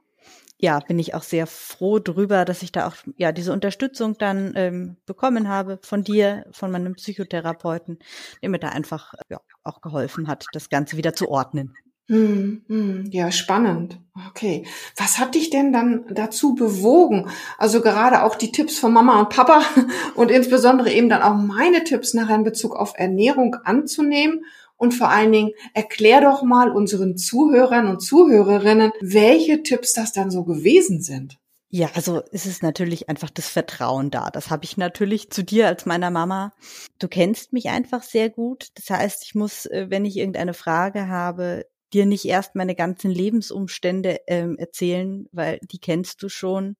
Ja, 0.60 0.80
bin 0.80 0.98
ich 0.98 1.14
auch 1.14 1.22
sehr 1.22 1.46
froh 1.46 2.00
drüber, 2.00 2.44
dass 2.44 2.62
ich 2.62 2.72
da 2.72 2.88
auch 2.88 2.94
ja 3.16 3.30
diese 3.32 3.52
Unterstützung 3.52 4.18
dann 4.18 4.52
ähm, 4.56 4.96
bekommen 5.06 5.48
habe 5.48 5.78
von 5.82 6.02
dir, 6.02 6.44
von 6.50 6.70
meinem 6.70 6.94
Psychotherapeuten, 6.94 7.98
der 8.42 8.50
mir 8.50 8.58
da 8.58 8.70
einfach 8.70 9.14
ja, 9.30 9.38
auch 9.62 9.80
geholfen 9.80 10.26
hat, 10.26 10.46
das 10.52 10.68
Ganze 10.68 10.96
wieder 10.96 11.14
zu 11.14 11.28
ordnen. 11.28 11.74
Hm, 12.10 12.62
hm, 12.68 13.04
ja, 13.10 13.30
spannend. 13.30 14.00
Okay. 14.30 14.66
Was 14.96 15.18
hat 15.18 15.34
dich 15.34 15.50
denn 15.50 15.74
dann 15.74 16.06
dazu 16.10 16.54
bewogen? 16.54 17.28
Also 17.58 17.82
gerade 17.82 18.24
auch 18.24 18.34
die 18.34 18.50
Tipps 18.50 18.78
von 18.78 18.94
Mama 18.94 19.20
und 19.20 19.28
Papa 19.28 19.60
und 20.14 20.30
insbesondere 20.30 20.90
eben 20.90 21.10
dann 21.10 21.22
auch 21.22 21.36
meine 21.36 21.84
Tipps 21.84 22.14
nachher 22.14 22.36
in 22.36 22.44
Bezug 22.44 22.74
auf 22.74 22.94
Ernährung 22.96 23.56
anzunehmen 23.62 24.42
und 24.78 24.92
vor 24.92 25.10
allen 25.10 25.32
Dingen 25.32 25.52
erklär 25.74 26.22
doch 26.22 26.42
mal 26.42 26.70
unseren 26.70 27.18
Zuhörern 27.18 27.88
und 27.88 28.00
Zuhörerinnen, 28.00 28.92
welche 29.00 29.62
Tipps 29.62 29.92
das 29.92 30.12
dann 30.12 30.30
so 30.30 30.44
gewesen 30.44 31.02
sind. 31.02 31.36
Ja, 31.70 31.90
also 31.92 32.22
es 32.32 32.46
ist 32.46 32.62
natürlich 32.62 33.10
einfach 33.10 33.28
das 33.28 33.48
Vertrauen 33.48 34.10
da. 34.10 34.30
Das 34.30 34.48
habe 34.48 34.64
ich 34.64 34.78
natürlich 34.78 35.30
zu 35.30 35.44
dir 35.44 35.66
als 35.66 35.84
meiner 35.84 36.10
Mama. 36.10 36.54
Du 36.98 37.08
kennst 37.08 37.52
mich 37.52 37.68
einfach 37.68 38.02
sehr 38.02 38.30
gut. 38.30 38.68
Das 38.76 38.88
heißt, 38.88 39.24
ich 39.24 39.34
muss, 39.34 39.66
äh, 39.66 39.86
wenn 39.90 40.06
ich 40.06 40.16
irgendeine 40.16 40.54
Frage 40.54 41.08
habe, 41.08 41.66
dir 41.92 42.06
nicht 42.06 42.24
erst 42.24 42.54
meine 42.54 42.74
ganzen 42.74 43.10
Lebensumstände 43.10 44.20
ähm, 44.28 44.56
erzählen, 44.56 45.26
weil 45.32 45.58
die 45.62 45.78
kennst 45.78 46.22
du 46.22 46.30
schon. 46.30 46.76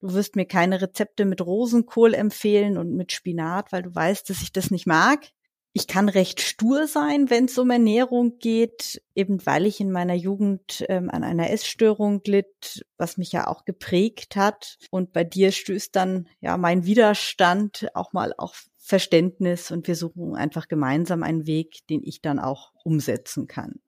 Du 0.00 0.12
wirst 0.12 0.36
mir 0.36 0.46
keine 0.46 0.80
Rezepte 0.80 1.24
mit 1.24 1.44
Rosenkohl 1.44 2.14
empfehlen 2.14 2.78
und 2.78 2.94
mit 2.94 3.10
Spinat, 3.10 3.72
weil 3.72 3.82
du 3.82 3.92
weißt, 3.92 4.30
dass 4.30 4.42
ich 4.42 4.52
das 4.52 4.70
nicht 4.70 4.86
mag 4.86 5.32
ich 5.78 5.86
kann 5.86 6.08
recht 6.08 6.40
stur 6.40 6.88
sein, 6.88 7.30
wenn 7.30 7.44
es 7.44 7.56
um 7.56 7.70
Ernährung 7.70 8.38
geht, 8.40 9.00
eben 9.14 9.46
weil 9.46 9.64
ich 9.64 9.78
in 9.78 9.92
meiner 9.92 10.14
Jugend 10.14 10.84
ähm, 10.88 11.08
an 11.08 11.22
einer 11.22 11.50
Essstörung 11.50 12.20
litt, 12.26 12.84
was 12.96 13.16
mich 13.16 13.30
ja 13.30 13.46
auch 13.46 13.64
geprägt 13.64 14.34
hat. 14.34 14.76
Und 14.90 15.12
bei 15.12 15.22
dir 15.22 15.52
stößt 15.52 15.94
dann 15.94 16.26
ja 16.40 16.56
mein 16.56 16.84
Widerstand 16.84 17.86
auch 17.94 18.12
mal 18.12 18.34
auf 18.36 18.66
Verständnis 18.76 19.70
und 19.70 19.86
wir 19.86 19.94
suchen 19.94 20.34
einfach 20.34 20.66
gemeinsam 20.66 21.22
einen 21.22 21.46
Weg, 21.46 21.86
den 21.86 22.02
ich 22.02 22.22
dann 22.22 22.40
auch 22.40 22.72
umsetzen 22.82 23.46
kann. 23.46 23.78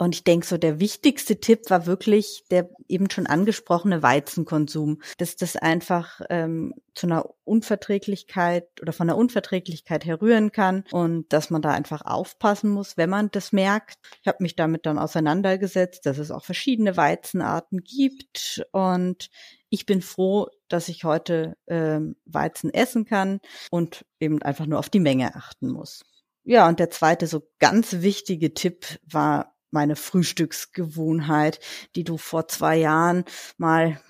Und 0.00 0.14
ich 0.14 0.24
denke, 0.24 0.46
so 0.46 0.56
der 0.56 0.80
wichtigste 0.80 1.40
Tipp 1.40 1.68
war 1.68 1.84
wirklich 1.84 2.44
der 2.50 2.70
eben 2.88 3.10
schon 3.10 3.26
angesprochene 3.26 4.02
Weizenkonsum, 4.02 5.02
dass 5.18 5.36
das 5.36 5.56
einfach 5.56 6.22
ähm, 6.30 6.72
zu 6.94 7.06
einer 7.06 7.28
Unverträglichkeit 7.44 8.66
oder 8.80 8.94
von 8.94 9.10
einer 9.10 9.18
Unverträglichkeit 9.18 10.06
herrühren 10.06 10.52
kann 10.52 10.84
und 10.90 11.30
dass 11.34 11.50
man 11.50 11.60
da 11.60 11.72
einfach 11.72 12.00
aufpassen 12.00 12.70
muss, 12.70 12.96
wenn 12.96 13.10
man 13.10 13.30
das 13.30 13.52
merkt. 13.52 13.98
Ich 14.22 14.26
habe 14.26 14.38
mich 14.40 14.56
damit 14.56 14.86
dann 14.86 14.98
auseinandergesetzt, 14.98 16.06
dass 16.06 16.16
es 16.16 16.30
auch 16.30 16.46
verschiedene 16.46 16.96
Weizenarten 16.96 17.82
gibt 17.82 18.64
und 18.72 19.28
ich 19.68 19.84
bin 19.84 20.00
froh, 20.00 20.46
dass 20.68 20.88
ich 20.88 21.04
heute 21.04 21.58
ähm, 21.66 22.16
Weizen 22.24 22.72
essen 22.72 23.04
kann 23.04 23.40
und 23.70 24.06
eben 24.18 24.40
einfach 24.40 24.64
nur 24.64 24.78
auf 24.78 24.88
die 24.88 24.98
Menge 24.98 25.34
achten 25.34 25.68
muss. 25.68 26.04
Ja, 26.44 26.66
und 26.68 26.80
der 26.80 26.88
zweite 26.88 27.26
so 27.26 27.42
ganz 27.58 28.00
wichtige 28.00 28.54
Tipp 28.54 28.98
war 29.04 29.59
meine 29.70 29.96
Frühstücksgewohnheit, 29.96 31.60
die 31.96 32.04
du 32.04 32.16
vor 32.16 32.48
zwei 32.48 32.76
Jahren 32.76 33.24
mal 33.56 34.00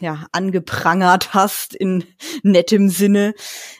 ja 0.00 0.26
angeprangert 0.32 1.34
hast 1.34 1.74
in 1.74 2.04
nettem 2.42 2.88
Sinne. 2.88 3.34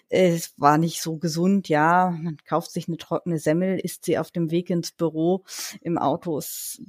Es 0.09 0.55
war 0.57 0.79
nicht 0.79 1.03
so 1.03 1.19
gesund, 1.19 1.69
ja. 1.69 2.17
Man 2.19 2.39
kauft 2.47 2.71
sich 2.73 2.89
eine 2.89 2.97
trockene 2.97 3.39
Semmel, 3.39 3.79
isst 3.79 4.05
sie 4.05 4.19
auf 4.19 4.31
dem 4.31 4.51
Weg 4.51 4.71
ins 4.71 4.93
Büro. 4.93 5.45
Im 5.81 5.99
Auto 5.99 6.39
ist 6.39 6.81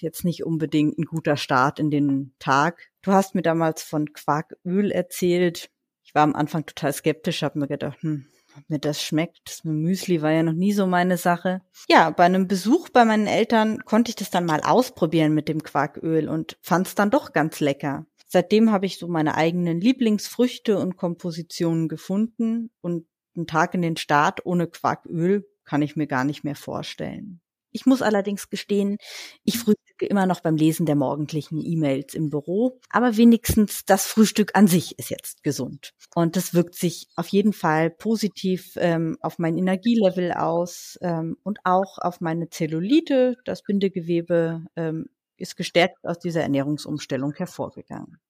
jetzt 0.00 0.24
nicht 0.24 0.44
unbedingt 0.44 0.98
ein 0.98 1.04
guter 1.04 1.36
Start 1.36 1.78
in 1.78 1.90
den 1.90 2.34
Tag. 2.38 2.90
Du 3.02 3.12
hast 3.12 3.34
mir 3.34 3.42
damals 3.42 3.82
von 3.82 4.12
Quarköl 4.12 4.90
erzählt. 4.90 5.70
Ich 6.02 6.14
war 6.14 6.22
am 6.22 6.34
Anfang 6.34 6.66
total 6.66 6.92
skeptisch, 6.92 7.42
habe 7.42 7.58
mir 7.58 7.68
gedacht, 7.68 8.02
hm, 8.02 8.26
mir 8.68 8.78
das 8.78 9.02
schmeckt. 9.02 9.60
Müsli 9.64 10.22
war 10.22 10.30
ja 10.30 10.42
noch 10.42 10.52
nie 10.52 10.72
so 10.72 10.86
meine 10.86 11.16
Sache. 11.16 11.62
Ja, 11.88 12.10
bei 12.10 12.24
einem 12.24 12.48
Besuch 12.48 12.88
bei 12.88 13.04
meinen 13.04 13.26
Eltern 13.26 13.84
konnte 13.84 14.10
ich 14.10 14.16
das 14.16 14.30
dann 14.30 14.46
mal 14.46 14.60
ausprobieren 14.60 15.34
mit 15.34 15.48
dem 15.48 15.62
Quarköl 15.62 16.28
und 16.28 16.58
fand 16.62 16.86
es 16.86 16.94
dann 16.94 17.10
doch 17.10 17.32
ganz 17.32 17.60
lecker. 17.60 18.06
Seitdem 18.26 18.72
habe 18.72 18.86
ich 18.86 18.98
so 18.98 19.06
meine 19.06 19.36
eigenen 19.36 19.80
Lieblingsfrüchte 19.80 20.78
und 20.78 20.96
Kompositionen 20.96 21.88
gefunden 21.88 22.70
und 22.80 23.06
einen 23.36 23.46
Tag 23.46 23.74
in 23.74 23.82
den 23.82 23.96
Start 23.96 24.44
ohne 24.44 24.66
Quarköl 24.66 25.46
kann 25.64 25.82
ich 25.82 25.96
mir 25.96 26.06
gar 26.06 26.24
nicht 26.24 26.44
mehr 26.44 26.56
vorstellen. 26.56 27.40
Ich 27.74 27.86
muss 27.86 28.02
allerdings 28.02 28.48
gestehen, 28.48 28.98
ich 29.42 29.58
frühstücke 29.58 30.06
immer 30.06 30.26
noch 30.26 30.40
beim 30.40 30.54
Lesen 30.54 30.86
der 30.86 30.94
morgendlichen 30.94 31.60
E-Mails 31.60 32.14
im 32.14 32.30
Büro, 32.30 32.78
aber 32.88 33.16
wenigstens 33.16 33.84
das 33.84 34.06
Frühstück 34.06 34.52
an 34.54 34.68
sich 34.68 34.96
ist 35.00 35.10
jetzt 35.10 35.42
gesund. 35.42 35.90
Und 36.14 36.36
das 36.36 36.54
wirkt 36.54 36.76
sich 36.76 37.08
auf 37.16 37.26
jeden 37.26 37.52
Fall 37.52 37.90
positiv 37.90 38.74
ähm, 38.76 39.18
auf 39.20 39.40
mein 39.40 39.58
Energielevel 39.58 40.32
aus 40.32 40.96
ähm, 41.02 41.36
und 41.42 41.58
auch 41.64 41.98
auf 41.98 42.20
meine 42.20 42.48
Zellulite. 42.48 43.34
Das 43.44 43.62
Bindegewebe 43.62 44.64
ähm, 44.76 45.06
ist 45.36 45.56
gestärkt 45.56 45.98
aus 46.04 46.20
dieser 46.20 46.42
Ernährungsumstellung 46.42 47.32
hervorgegangen. 47.34 48.20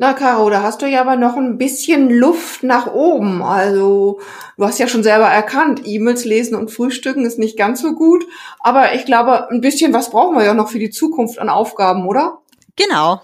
Na, 0.00 0.12
Caro, 0.12 0.48
da 0.48 0.62
hast 0.62 0.80
du 0.80 0.86
ja 0.86 1.00
aber 1.00 1.16
noch 1.16 1.36
ein 1.36 1.58
bisschen 1.58 2.08
Luft 2.08 2.62
nach 2.62 2.86
oben. 2.86 3.42
Also, 3.42 4.20
du 4.56 4.64
hast 4.64 4.78
ja 4.78 4.86
schon 4.86 5.02
selber 5.02 5.26
erkannt, 5.26 5.82
E-Mails 5.84 6.24
lesen 6.24 6.54
und 6.54 6.70
frühstücken 6.70 7.24
ist 7.26 7.38
nicht 7.40 7.58
ganz 7.58 7.82
so 7.82 7.94
gut. 7.94 8.24
Aber 8.60 8.94
ich 8.94 9.04
glaube, 9.04 9.50
ein 9.50 9.60
bisschen 9.60 9.92
was 9.92 10.10
brauchen 10.10 10.36
wir 10.36 10.44
ja 10.44 10.54
noch 10.54 10.68
für 10.68 10.78
die 10.78 10.90
Zukunft 10.90 11.40
an 11.40 11.48
Aufgaben, 11.48 12.06
oder? 12.06 12.42
Genau. 12.76 13.20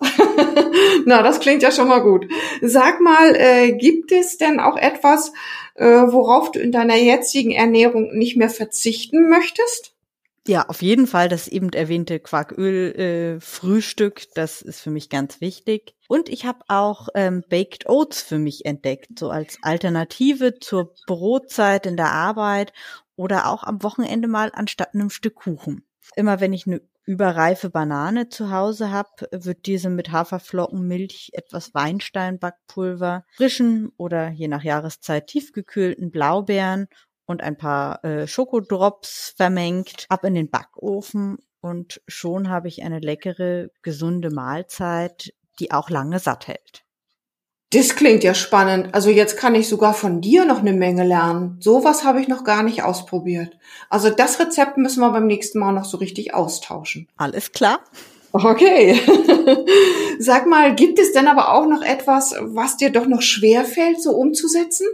Na, 1.06 1.22
das 1.22 1.38
klingt 1.38 1.62
ja 1.62 1.70
schon 1.70 1.86
mal 1.86 2.02
gut. 2.02 2.26
Sag 2.60 3.00
mal, 3.00 3.36
äh, 3.36 3.72
gibt 3.72 4.10
es 4.10 4.38
denn 4.38 4.58
auch 4.58 4.76
etwas, 4.76 5.32
äh, 5.76 5.86
worauf 5.86 6.50
du 6.50 6.58
in 6.58 6.72
deiner 6.72 6.96
jetzigen 6.96 7.52
Ernährung 7.52 8.10
nicht 8.12 8.36
mehr 8.36 8.50
verzichten 8.50 9.28
möchtest? 9.28 9.91
Ja, 10.46 10.68
auf 10.68 10.82
jeden 10.82 11.06
Fall 11.06 11.28
das 11.28 11.46
eben 11.46 11.72
erwähnte 11.72 12.18
Quarköl-Frühstück, 12.18 14.22
äh, 14.22 14.26
das 14.34 14.60
ist 14.60 14.80
für 14.80 14.90
mich 14.90 15.08
ganz 15.08 15.40
wichtig. 15.40 15.94
Und 16.08 16.28
ich 16.28 16.44
habe 16.44 16.64
auch 16.66 17.08
ähm, 17.14 17.44
Baked 17.48 17.88
Oats 17.88 18.22
für 18.22 18.38
mich 18.38 18.66
entdeckt, 18.66 19.20
so 19.20 19.30
als 19.30 19.58
Alternative 19.62 20.58
zur 20.58 20.94
Brotzeit 21.06 21.86
in 21.86 21.96
der 21.96 22.10
Arbeit 22.10 22.72
oder 23.14 23.46
auch 23.46 23.62
am 23.62 23.84
Wochenende 23.84 24.26
mal 24.26 24.50
anstatt 24.52 24.94
einem 24.94 25.10
Stück 25.10 25.36
Kuchen. 25.36 25.86
Immer 26.16 26.40
wenn 26.40 26.52
ich 26.52 26.66
eine 26.66 26.80
überreife 27.04 27.70
Banane 27.70 28.28
zu 28.28 28.50
Hause 28.50 28.90
habe, 28.90 29.10
wird 29.30 29.66
diese 29.66 29.90
mit 29.90 30.10
Haferflocken, 30.10 30.86
Milch, 30.86 31.30
etwas 31.34 31.72
Weinsteinbackpulver, 31.72 33.24
frischen 33.36 33.92
oder 33.96 34.30
je 34.30 34.48
nach 34.48 34.64
Jahreszeit 34.64 35.28
tiefgekühlten 35.28 36.10
Blaubeeren 36.10 36.88
und 37.32 37.42
ein 37.42 37.56
paar 37.56 38.04
äh, 38.04 38.28
Schokodrops 38.28 39.34
vermengt, 39.36 40.06
ab 40.08 40.24
in 40.24 40.34
den 40.34 40.50
Backofen 40.50 41.38
und 41.60 42.00
schon 42.06 42.48
habe 42.48 42.68
ich 42.68 42.82
eine 42.82 42.98
leckere, 42.98 43.68
gesunde 43.82 44.30
Mahlzeit, 44.30 45.32
die 45.58 45.70
auch 45.70 45.90
lange 45.90 46.18
satt 46.18 46.48
hält. 46.48 46.84
Das 47.72 47.96
klingt 47.96 48.22
ja 48.22 48.34
spannend. 48.34 48.94
Also 48.94 49.08
jetzt 49.08 49.38
kann 49.38 49.54
ich 49.54 49.66
sogar 49.66 49.94
von 49.94 50.20
dir 50.20 50.44
noch 50.44 50.58
eine 50.58 50.74
Menge 50.74 51.04
lernen. 51.04 51.56
Sowas 51.60 52.04
habe 52.04 52.20
ich 52.20 52.28
noch 52.28 52.44
gar 52.44 52.62
nicht 52.62 52.82
ausprobiert. 52.82 53.56
Also 53.88 54.10
das 54.10 54.38
Rezept 54.38 54.76
müssen 54.76 55.00
wir 55.00 55.10
beim 55.10 55.26
nächsten 55.26 55.58
Mal 55.58 55.72
noch 55.72 55.86
so 55.86 55.96
richtig 55.96 56.34
austauschen. 56.34 57.08
Alles 57.16 57.52
klar. 57.52 57.80
Okay. 58.32 59.00
Sag 60.18 60.46
mal, 60.46 60.74
gibt 60.74 60.98
es 60.98 61.12
denn 61.12 61.28
aber 61.28 61.54
auch 61.54 61.66
noch 61.66 61.82
etwas, 61.82 62.34
was 62.40 62.76
dir 62.76 62.90
doch 62.90 63.06
noch 63.06 63.22
schwer 63.22 63.64
fällt, 63.64 64.02
so 64.02 64.10
umzusetzen? 64.10 64.86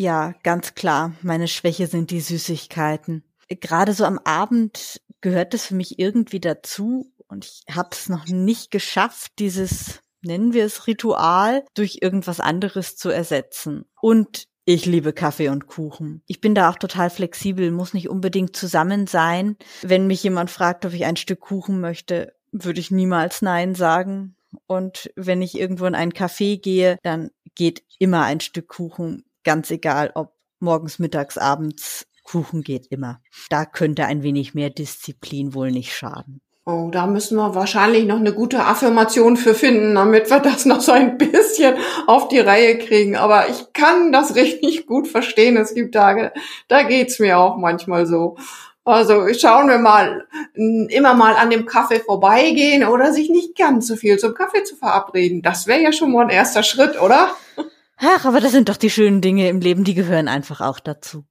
Ja, 0.00 0.32
ganz 0.44 0.74
klar. 0.74 1.12
Meine 1.20 1.46
Schwäche 1.46 1.86
sind 1.86 2.10
die 2.10 2.22
Süßigkeiten. 2.22 3.22
Gerade 3.48 3.92
so 3.92 4.06
am 4.06 4.18
Abend 4.24 5.02
gehört 5.20 5.52
es 5.52 5.66
für 5.66 5.74
mich 5.74 5.98
irgendwie 5.98 6.40
dazu 6.40 7.12
und 7.28 7.44
ich 7.44 7.76
habe 7.76 7.90
es 7.92 8.08
noch 8.08 8.24
nicht 8.26 8.70
geschafft, 8.70 9.32
dieses 9.38 10.00
nennen 10.22 10.54
wir 10.54 10.64
es 10.64 10.86
Ritual, 10.86 11.66
durch 11.74 11.98
irgendwas 12.00 12.40
anderes 12.40 12.96
zu 12.96 13.10
ersetzen. 13.10 13.84
Und 14.00 14.44
ich 14.64 14.86
liebe 14.86 15.12
Kaffee 15.12 15.50
und 15.50 15.66
Kuchen. 15.66 16.22
Ich 16.26 16.40
bin 16.40 16.54
da 16.54 16.70
auch 16.70 16.76
total 16.76 17.10
flexibel, 17.10 17.70
muss 17.70 17.92
nicht 17.92 18.08
unbedingt 18.08 18.56
zusammen 18.56 19.06
sein. 19.06 19.58
Wenn 19.82 20.06
mich 20.06 20.22
jemand 20.22 20.50
fragt, 20.50 20.86
ob 20.86 20.94
ich 20.94 21.04
ein 21.04 21.16
Stück 21.16 21.40
Kuchen 21.40 21.78
möchte, 21.78 22.32
würde 22.52 22.80
ich 22.80 22.90
niemals 22.90 23.42
Nein 23.42 23.74
sagen. 23.74 24.34
Und 24.66 25.10
wenn 25.14 25.42
ich 25.42 25.58
irgendwo 25.58 25.84
in 25.84 25.94
einen 25.94 26.12
Café 26.12 26.58
gehe, 26.58 26.96
dann 27.02 27.30
geht 27.54 27.82
immer 27.98 28.22
ein 28.22 28.40
Stück 28.40 28.68
Kuchen, 28.68 29.24
ganz 29.44 29.70
egal, 29.70 30.10
ob 30.14 30.34
morgens, 30.60 30.98
mittags, 30.98 31.38
abends. 31.38 32.06
Kuchen 32.22 32.62
geht 32.62 32.86
immer. 32.90 33.20
Da 33.48 33.64
könnte 33.64 34.04
ein 34.04 34.22
wenig 34.22 34.54
mehr 34.54 34.70
Disziplin 34.70 35.54
wohl 35.54 35.70
nicht 35.70 35.92
schaden. 35.96 36.40
Oh, 36.66 36.90
da 36.92 37.06
müssen 37.06 37.36
wir 37.36 37.54
wahrscheinlich 37.54 38.04
noch 38.04 38.18
eine 38.18 38.34
gute 38.34 38.64
Affirmation 38.64 39.36
für 39.36 39.54
finden, 39.54 39.94
damit 39.94 40.30
wir 40.30 40.38
das 40.40 40.66
noch 40.66 40.80
so 40.80 40.92
ein 40.92 41.18
bisschen 41.18 41.74
auf 42.06 42.28
die 42.28 42.38
Reihe 42.38 42.78
kriegen. 42.78 43.16
Aber 43.16 43.48
ich 43.48 43.72
kann 43.72 44.12
das 44.12 44.34
richtig 44.36 44.86
gut 44.86 45.08
verstehen. 45.08 45.56
Es 45.56 45.74
gibt 45.74 45.94
Tage, 45.94 46.32
da 46.68 46.82
geht's 46.82 47.18
mir 47.18 47.38
auch 47.38 47.56
manchmal 47.56 48.06
so. 48.06 48.36
Also 48.84 49.26
schauen 49.34 49.68
wir 49.68 49.78
mal, 49.78 50.26
immer 50.54 51.14
mal 51.14 51.34
an 51.34 51.50
dem 51.50 51.66
Kaffee 51.66 52.00
vorbeigehen 52.00 52.84
oder 52.84 53.12
sich 53.12 53.30
nicht 53.30 53.56
ganz 53.56 53.86
so 53.86 53.96
viel 53.96 54.18
zum 54.18 54.34
Kaffee 54.34 54.62
zu 54.62 54.76
verabreden. 54.76 55.42
Das 55.42 55.66
wäre 55.66 55.80
ja 55.80 55.92
schon 55.92 56.12
mal 56.12 56.24
ein 56.24 56.30
erster 56.30 56.62
Schritt, 56.62 57.00
oder? 57.00 57.30
Ach, 58.02 58.24
aber 58.24 58.40
das 58.40 58.52
sind 58.52 58.70
doch 58.70 58.78
die 58.78 58.88
schönen 58.88 59.20
Dinge 59.20 59.48
im 59.48 59.60
Leben, 59.60 59.84
die 59.84 59.94
gehören 59.94 60.26
einfach 60.26 60.62
auch 60.62 60.80
dazu. 60.80 61.24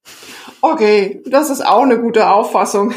Okay, 0.62 1.24
das 1.26 1.50
ist 1.50 1.66
auch 1.66 1.82
eine 1.82 2.00
gute 2.00 2.30
Auffassung. 2.30 2.94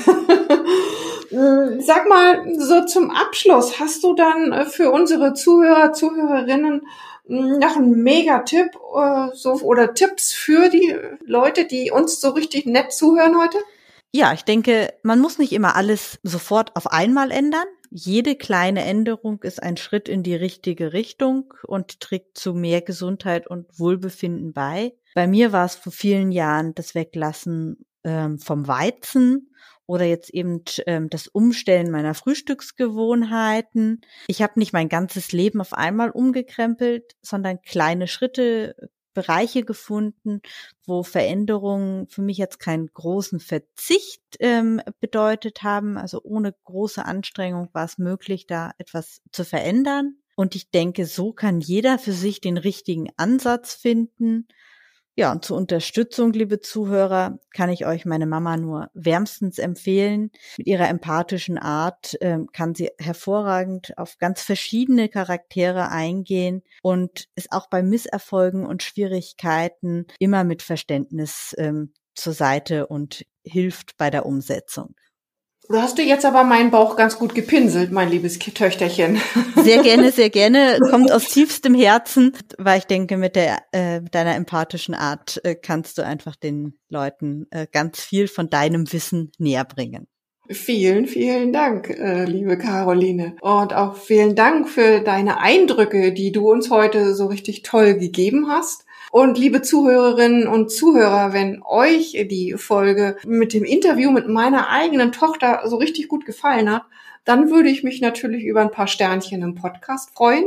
Äh, 1.31 1.81
sag 1.81 2.07
mal, 2.07 2.45
so 2.59 2.85
zum 2.85 3.11
Abschluss, 3.11 3.81
hast 3.81 4.05
du 4.05 4.15
dann 4.15 4.53
äh, 4.53 4.67
für 4.67 4.91
unsere 4.91 5.33
Zuhörer, 5.33 5.95
Zuhörerinnen 5.95 6.83
hm, 7.27 7.59
noch 7.59 7.77
einen 7.77 8.03
Mega-Tipp 8.03 8.77
äh, 8.95 9.29
so, 9.33 9.53
oder 9.63 9.95
Tipps 9.95 10.35
für 10.35 10.69
die 10.69 10.95
Leute, 11.25 11.65
die 11.65 11.91
uns 11.91 12.21
so 12.21 12.31
richtig 12.31 12.67
nett 12.67 12.93
zuhören 12.93 13.41
heute? 13.41 13.57
Ja, 14.15 14.35
ich 14.35 14.45
denke, 14.45 14.93
man 15.03 15.19
muss 15.19 15.39
nicht 15.39 15.53
immer 15.53 15.77
alles 15.77 16.19
sofort 16.23 16.77
auf 16.77 16.89
einmal 16.93 17.31
ändern. 17.31 17.65
Jede 17.95 18.37
kleine 18.37 18.85
Änderung 18.87 19.43
ist 19.43 19.63
ein 19.63 19.77
Schritt 19.77 20.09
in 20.09 20.23
die 20.23 20.35
richtige 20.35 20.95
Richtung 20.95 21.53
und 21.65 22.01
trägt 22.01 22.39
zu 22.39 22.55
mehr 22.55 22.81
Gesundheit 22.81 23.47
und 23.47 23.79
Wohlbefinden 23.79 24.55
bei. 24.55 24.95
Bei 25.15 25.27
mir 25.27 25.53
war 25.53 25.67
es 25.67 25.75
vor 25.75 25.93
vielen 25.93 26.33
Jahren 26.33 26.75
das 26.75 26.95
Weglassen 26.95 27.85
ähm, 28.03 28.39
vom 28.39 28.67
Weizen 28.67 29.51
oder 29.85 30.07
jetzt 30.07 30.31
eben 30.31 30.63
ähm, 30.87 31.11
das 31.11 31.29
Umstellen 31.29 31.91
meiner 31.91 32.15
Frühstücksgewohnheiten. 32.15 34.01
Ich 34.27 34.41
habe 34.41 34.59
nicht 34.59 34.73
mein 34.73 34.89
ganzes 34.89 35.33
Leben 35.33 35.61
auf 35.61 35.75
einmal 35.75 36.09
umgekrempelt, 36.09 37.13
sondern 37.21 37.61
kleine 37.61 38.09
Schritte, 38.09 38.75
Bereiche 39.15 39.65
gefunden, 39.65 40.41
wo 40.87 41.03
Veränderungen 41.03 42.09
für 42.09 42.23
mich 42.23 42.39
jetzt 42.39 42.59
keinen 42.59 42.87
großen 42.87 43.41
Verzicht 43.41 44.23
ähm, 44.41 44.81
bedeutet 45.01 45.63
haben. 45.63 45.97
Also 45.99 46.21
ohne 46.23 46.55
große 46.65 47.05
Anstrengung 47.05 47.69
war 47.73 47.85
es 47.85 47.99
möglich, 47.99 48.47
da 48.47 48.73
etwas 48.79 49.23
zu 49.33 49.45
verändern. 49.45 50.17
Und 50.35 50.55
ich 50.55 50.71
denke, 50.71 51.07
so 51.07 51.33
kann 51.33 51.61
jeder 51.61 51.99
für 51.99 52.13
sich 52.13 52.41
den 52.41 52.57
richtigen 52.57 53.11
Ansatz 53.17 53.75
finden 53.75 54.49
ja, 55.15 55.31
und 55.31 55.45
zur 55.45 55.59
Unterstützung, 55.59 56.33
liebe 56.33 56.61
Zuhörer, 56.61 57.39
kann 57.55 57.69
ich 57.69 57.85
euch 57.85 58.07
meine 58.07 58.27
Mama 58.27 58.57
nur 58.57 58.89
wärmstens 58.95 59.59
empfehlen. 59.59 60.31
Mit 60.57 60.67
ihrer 60.67 60.89
empathischen 60.89 61.59
Art 61.59 62.21
äh, 62.23 62.39
kann 62.55 62.75
sie 62.75 62.91
hervorragend 62.99 63.93
auf 63.99 64.17
ganz 64.19 64.43
verschiedene 64.43 65.11
Charaktere 65.11 65.91
eingehen 65.91 66.63
und 66.83 67.29
ist 67.35 67.53
auch 67.53 67.69
bei 67.69 67.83
Misserfolgen 67.83 68.65
und 68.65 68.83
Schwierigkeiten 68.83 70.07
immer 70.19 70.45
mit 70.45 70.63
Verständnis 70.63 71.55
ähm, 71.59 71.93
zur 72.15 72.33
Seite 72.33 72.87
und 72.87 73.27
hilft 73.45 73.99
bei 73.99 74.09
der 74.09 74.25
Umsetzung. 74.25 74.95
Du 75.69 75.77
hast 75.81 75.97
du 75.97 76.03
jetzt 76.03 76.25
aber 76.25 76.43
meinen 76.43 76.71
Bauch 76.71 76.97
ganz 76.97 77.19
gut 77.19 77.35
gepinselt, 77.35 77.93
mein 77.93 78.11
liebes 78.11 78.39
Töchterchen. 78.39 79.21
Sehr 79.57 79.83
gerne, 79.83 80.11
sehr 80.11 80.29
gerne. 80.29 80.79
Kommt 80.91 81.13
aus 81.13 81.29
tiefstem 81.29 81.75
Herzen, 81.75 82.33
weil 82.59 82.79
ich 82.79 82.87
denke, 82.87 83.17
mit 83.17 83.37
der 83.37 83.63
äh, 83.71 84.03
deiner 84.03 84.35
empathischen 84.35 84.95
Art 84.95 85.41
äh, 85.45 85.55
kannst 85.55 85.99
du 85.99 86.05
einfach 86.05 86.35
den 86.35 86.79
Leuten 86.89 87.47
äh, 87.51 87.67
ganz 87.71 88.01
viel 88.01 88.27
von 88.27 88.51
deinem 88.51 88.93
Wissen 88.93 89.31
näher 89.39 89.65
bringen. 89.65 90.09
Vielen, 90.51 91.07
vielen 91.07 91.53
Dank, 91.53 91.89
äh, 91.91 92.25
liebe 92.25 92.59
Caroline. 92.59 93.37
Und 93.41 93.73
auch 93.73 93.97
vielen 93.97 94.35
Dank 94.35 94.69
für 94.69 95.01
deine 95.01 95.39
Eindrücke, 95.39 96.13
die 96.13 96.33
du 96.33 96.51
uns 96.51 96.71
heute 96.71 97.15
so 97.15 97.27
richtig 97.27 97.63
toll 97.63 97.95
gegeben 97.95 98.49
hast. 98.49 98.85
Und 99.13 99.37
liebe 99.37 99.61
Zuhörerinnen 99.61 100.49
und 100.49 100.73
Zuhörer, 100.73 101.35
wenn 101.35 101.63
euch 101.63 102.13
die 102.31 102.55
Folge 102.57 103.19
mit 103.27 103.53
dem 103.53 103.63
Interview 103.63 104.11
mit 104.11 104.27
meiner 104.27 104.71
eigenen 104.71 105.13
Tochter 105.13 105.61
so 105.67 105.77
richtig 105.77 106.09
gut 106.09 106.25
gefallen 106.25 106.73
hat, 106.73 106.85
dann 107.27 107.51
würde 107.51 107.69
ich 107.69 107.83
mich 107.83 108.01
natürlich 108.01 108.43
über 108.45 108.63
ein 108.63 108.71
paar 108.71 108.87
Sternchen 108.87 109.43
im 109.43 109.55
Podcast 109.55 110.13
freuen. 110.15 110.47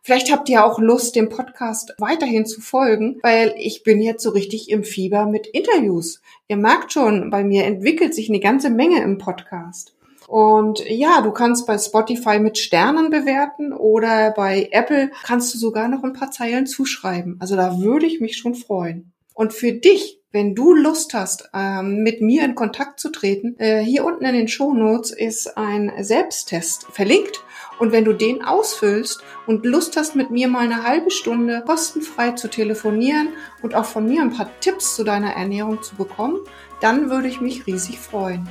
Vielleicht 0.00 0.32
habt 0.32 0.48
ihr 0.48 0.64
auch 0.64 0.78
Lust, 0.78 1.16
dem 1.16 1.28
Podcast 1.28 1.92
weiterhin 1.98 2.46
zu 2.46 2.62
folgen, 2.62 3.18
weil 3.22 3.54
ich 3.58 3.82
bin 3.82 4.00
jetzt 4.00 4.22
so 4.22 4.30
richtig 4.30 4.70
im 4.70 4.84
Fieber 4.84 5.26
mit 5.26 5.46
Interviews. 5.46 6.22
Ihr 6.48 6.56
merkt 6.56 6.94
schon, 6.94 7.28
bei 7.28 7.44
mir 7.44 7.66
entwickelt 7.66 8.14
sich 8.14 8.30
eine 8.30 8.40
ganze 8.40 8.70
Menge 8.70 9.02
im 9.02 9.18
Podcast. 9.18 9.97
Und 10.28 10.84
ja, 10.86 11.22
du 11.22 11.32
kannst 11.32 11.66
bei 11.66 11.78
Spotify 11.78 12.38
mit 12.38 12.58
Sternen 12.58 13.08
bewerten 13.08 13.72
oder 13.72 14.30
bei 14.32 14.68
Apple 14.72 15.10
kannst 15.24 15.54
du 15.54 15.58
sogar 15.58 15.88
noch 15.88 16.04
ein 16.04 16.12
paar 16.12 16.30
Zeilen 16.30 16.66
zuschreiben. 16.66 17.38
Also 17.40 17.56
da 17.56 17.80
würde 17.80 18.04
ich 18.04 18.20
mich 18.20 18.36
schon 18.36 18.54
freuen. 18.54 19.14
Und 19.32 19.54
für 19.54 19.72
dich, 19.72 20.20
wenn 20.30 20.54
du 20.54 20.74
Lust 20.74 21.14
hast, 21.14 21.48
ähm, 21.54 22.02
mit 22.02 22.20
mir 22.20 22.44
in 22.44 22.54
Kontakt 22.54 23.00
zu 23.00 23.10
treten, 23.10 23.58
äh, 23.58 23.80
hier 23.80 24.04
unten 24.04 24.26
in 24.26 24.34
den 24.34 24.48
Show 24.48 24.74
Notes 24.74 25.12
ist 25.12 25.56
ein 25.56 25.90
Selbsttest 26.00 26.84
verlinkt. 26.92 27.42
Und 27.78 27.92
wenn 27.92 28.04
du 28.04 28.12
den 28.12 28.44
ausfüllst 28.44 29.22
und 29.46 29.64
Lust 29.64 29.96
hast, 29.96 30.14
mit 30.14 30.30
mir 30.30 30.48
mal 30.48 30.66
eine 30.66 30.82
halbe 30.82 31.10
Stunde 31.10 31.62
kostenfrei 31.66 32.32
zu 32.32 32.48
telefonieren 32.48 33.30
und 33.62 33.74
auch 33.74 33.86
von 33.86 34.06
mir 34.06 34.20
ein 34.20 34.34
paar 34.34 34.50
Tipps 34.60 34.94
zu 34.94 35.04
deiner 35.04 35.32
Ernährung 35.32 35.82
zu 35.82 35.96
bekommen, 35.96 36.36
dann 36.82 37.08
würde 37.08 37.28
ich 37.28 37.40
mich 37.40 37.66
riesig 37.66 37.98
freuen. 37.98 38.46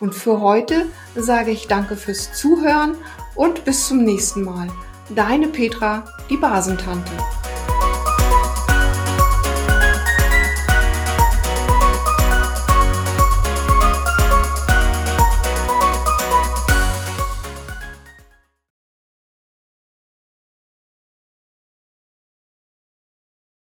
Und 0.00 0.14
für 0.14 0.40
heute 0.40 0.86
sage 1.14 1.50
ich 1.50 1.68
danke 1.68 1.96
fürs 1.96 2.32
Zuhören 2.34 2.96
und 3.34 3.64
bis 3.64 3.86
zum 3.88 4.04
nächsten 4.04 4.42
Mal. 4.42 4.68
Deine 5.14 5.48
Petra, 5.48 6.04
die 6.28 6.36
Basentante. 6.36 7.12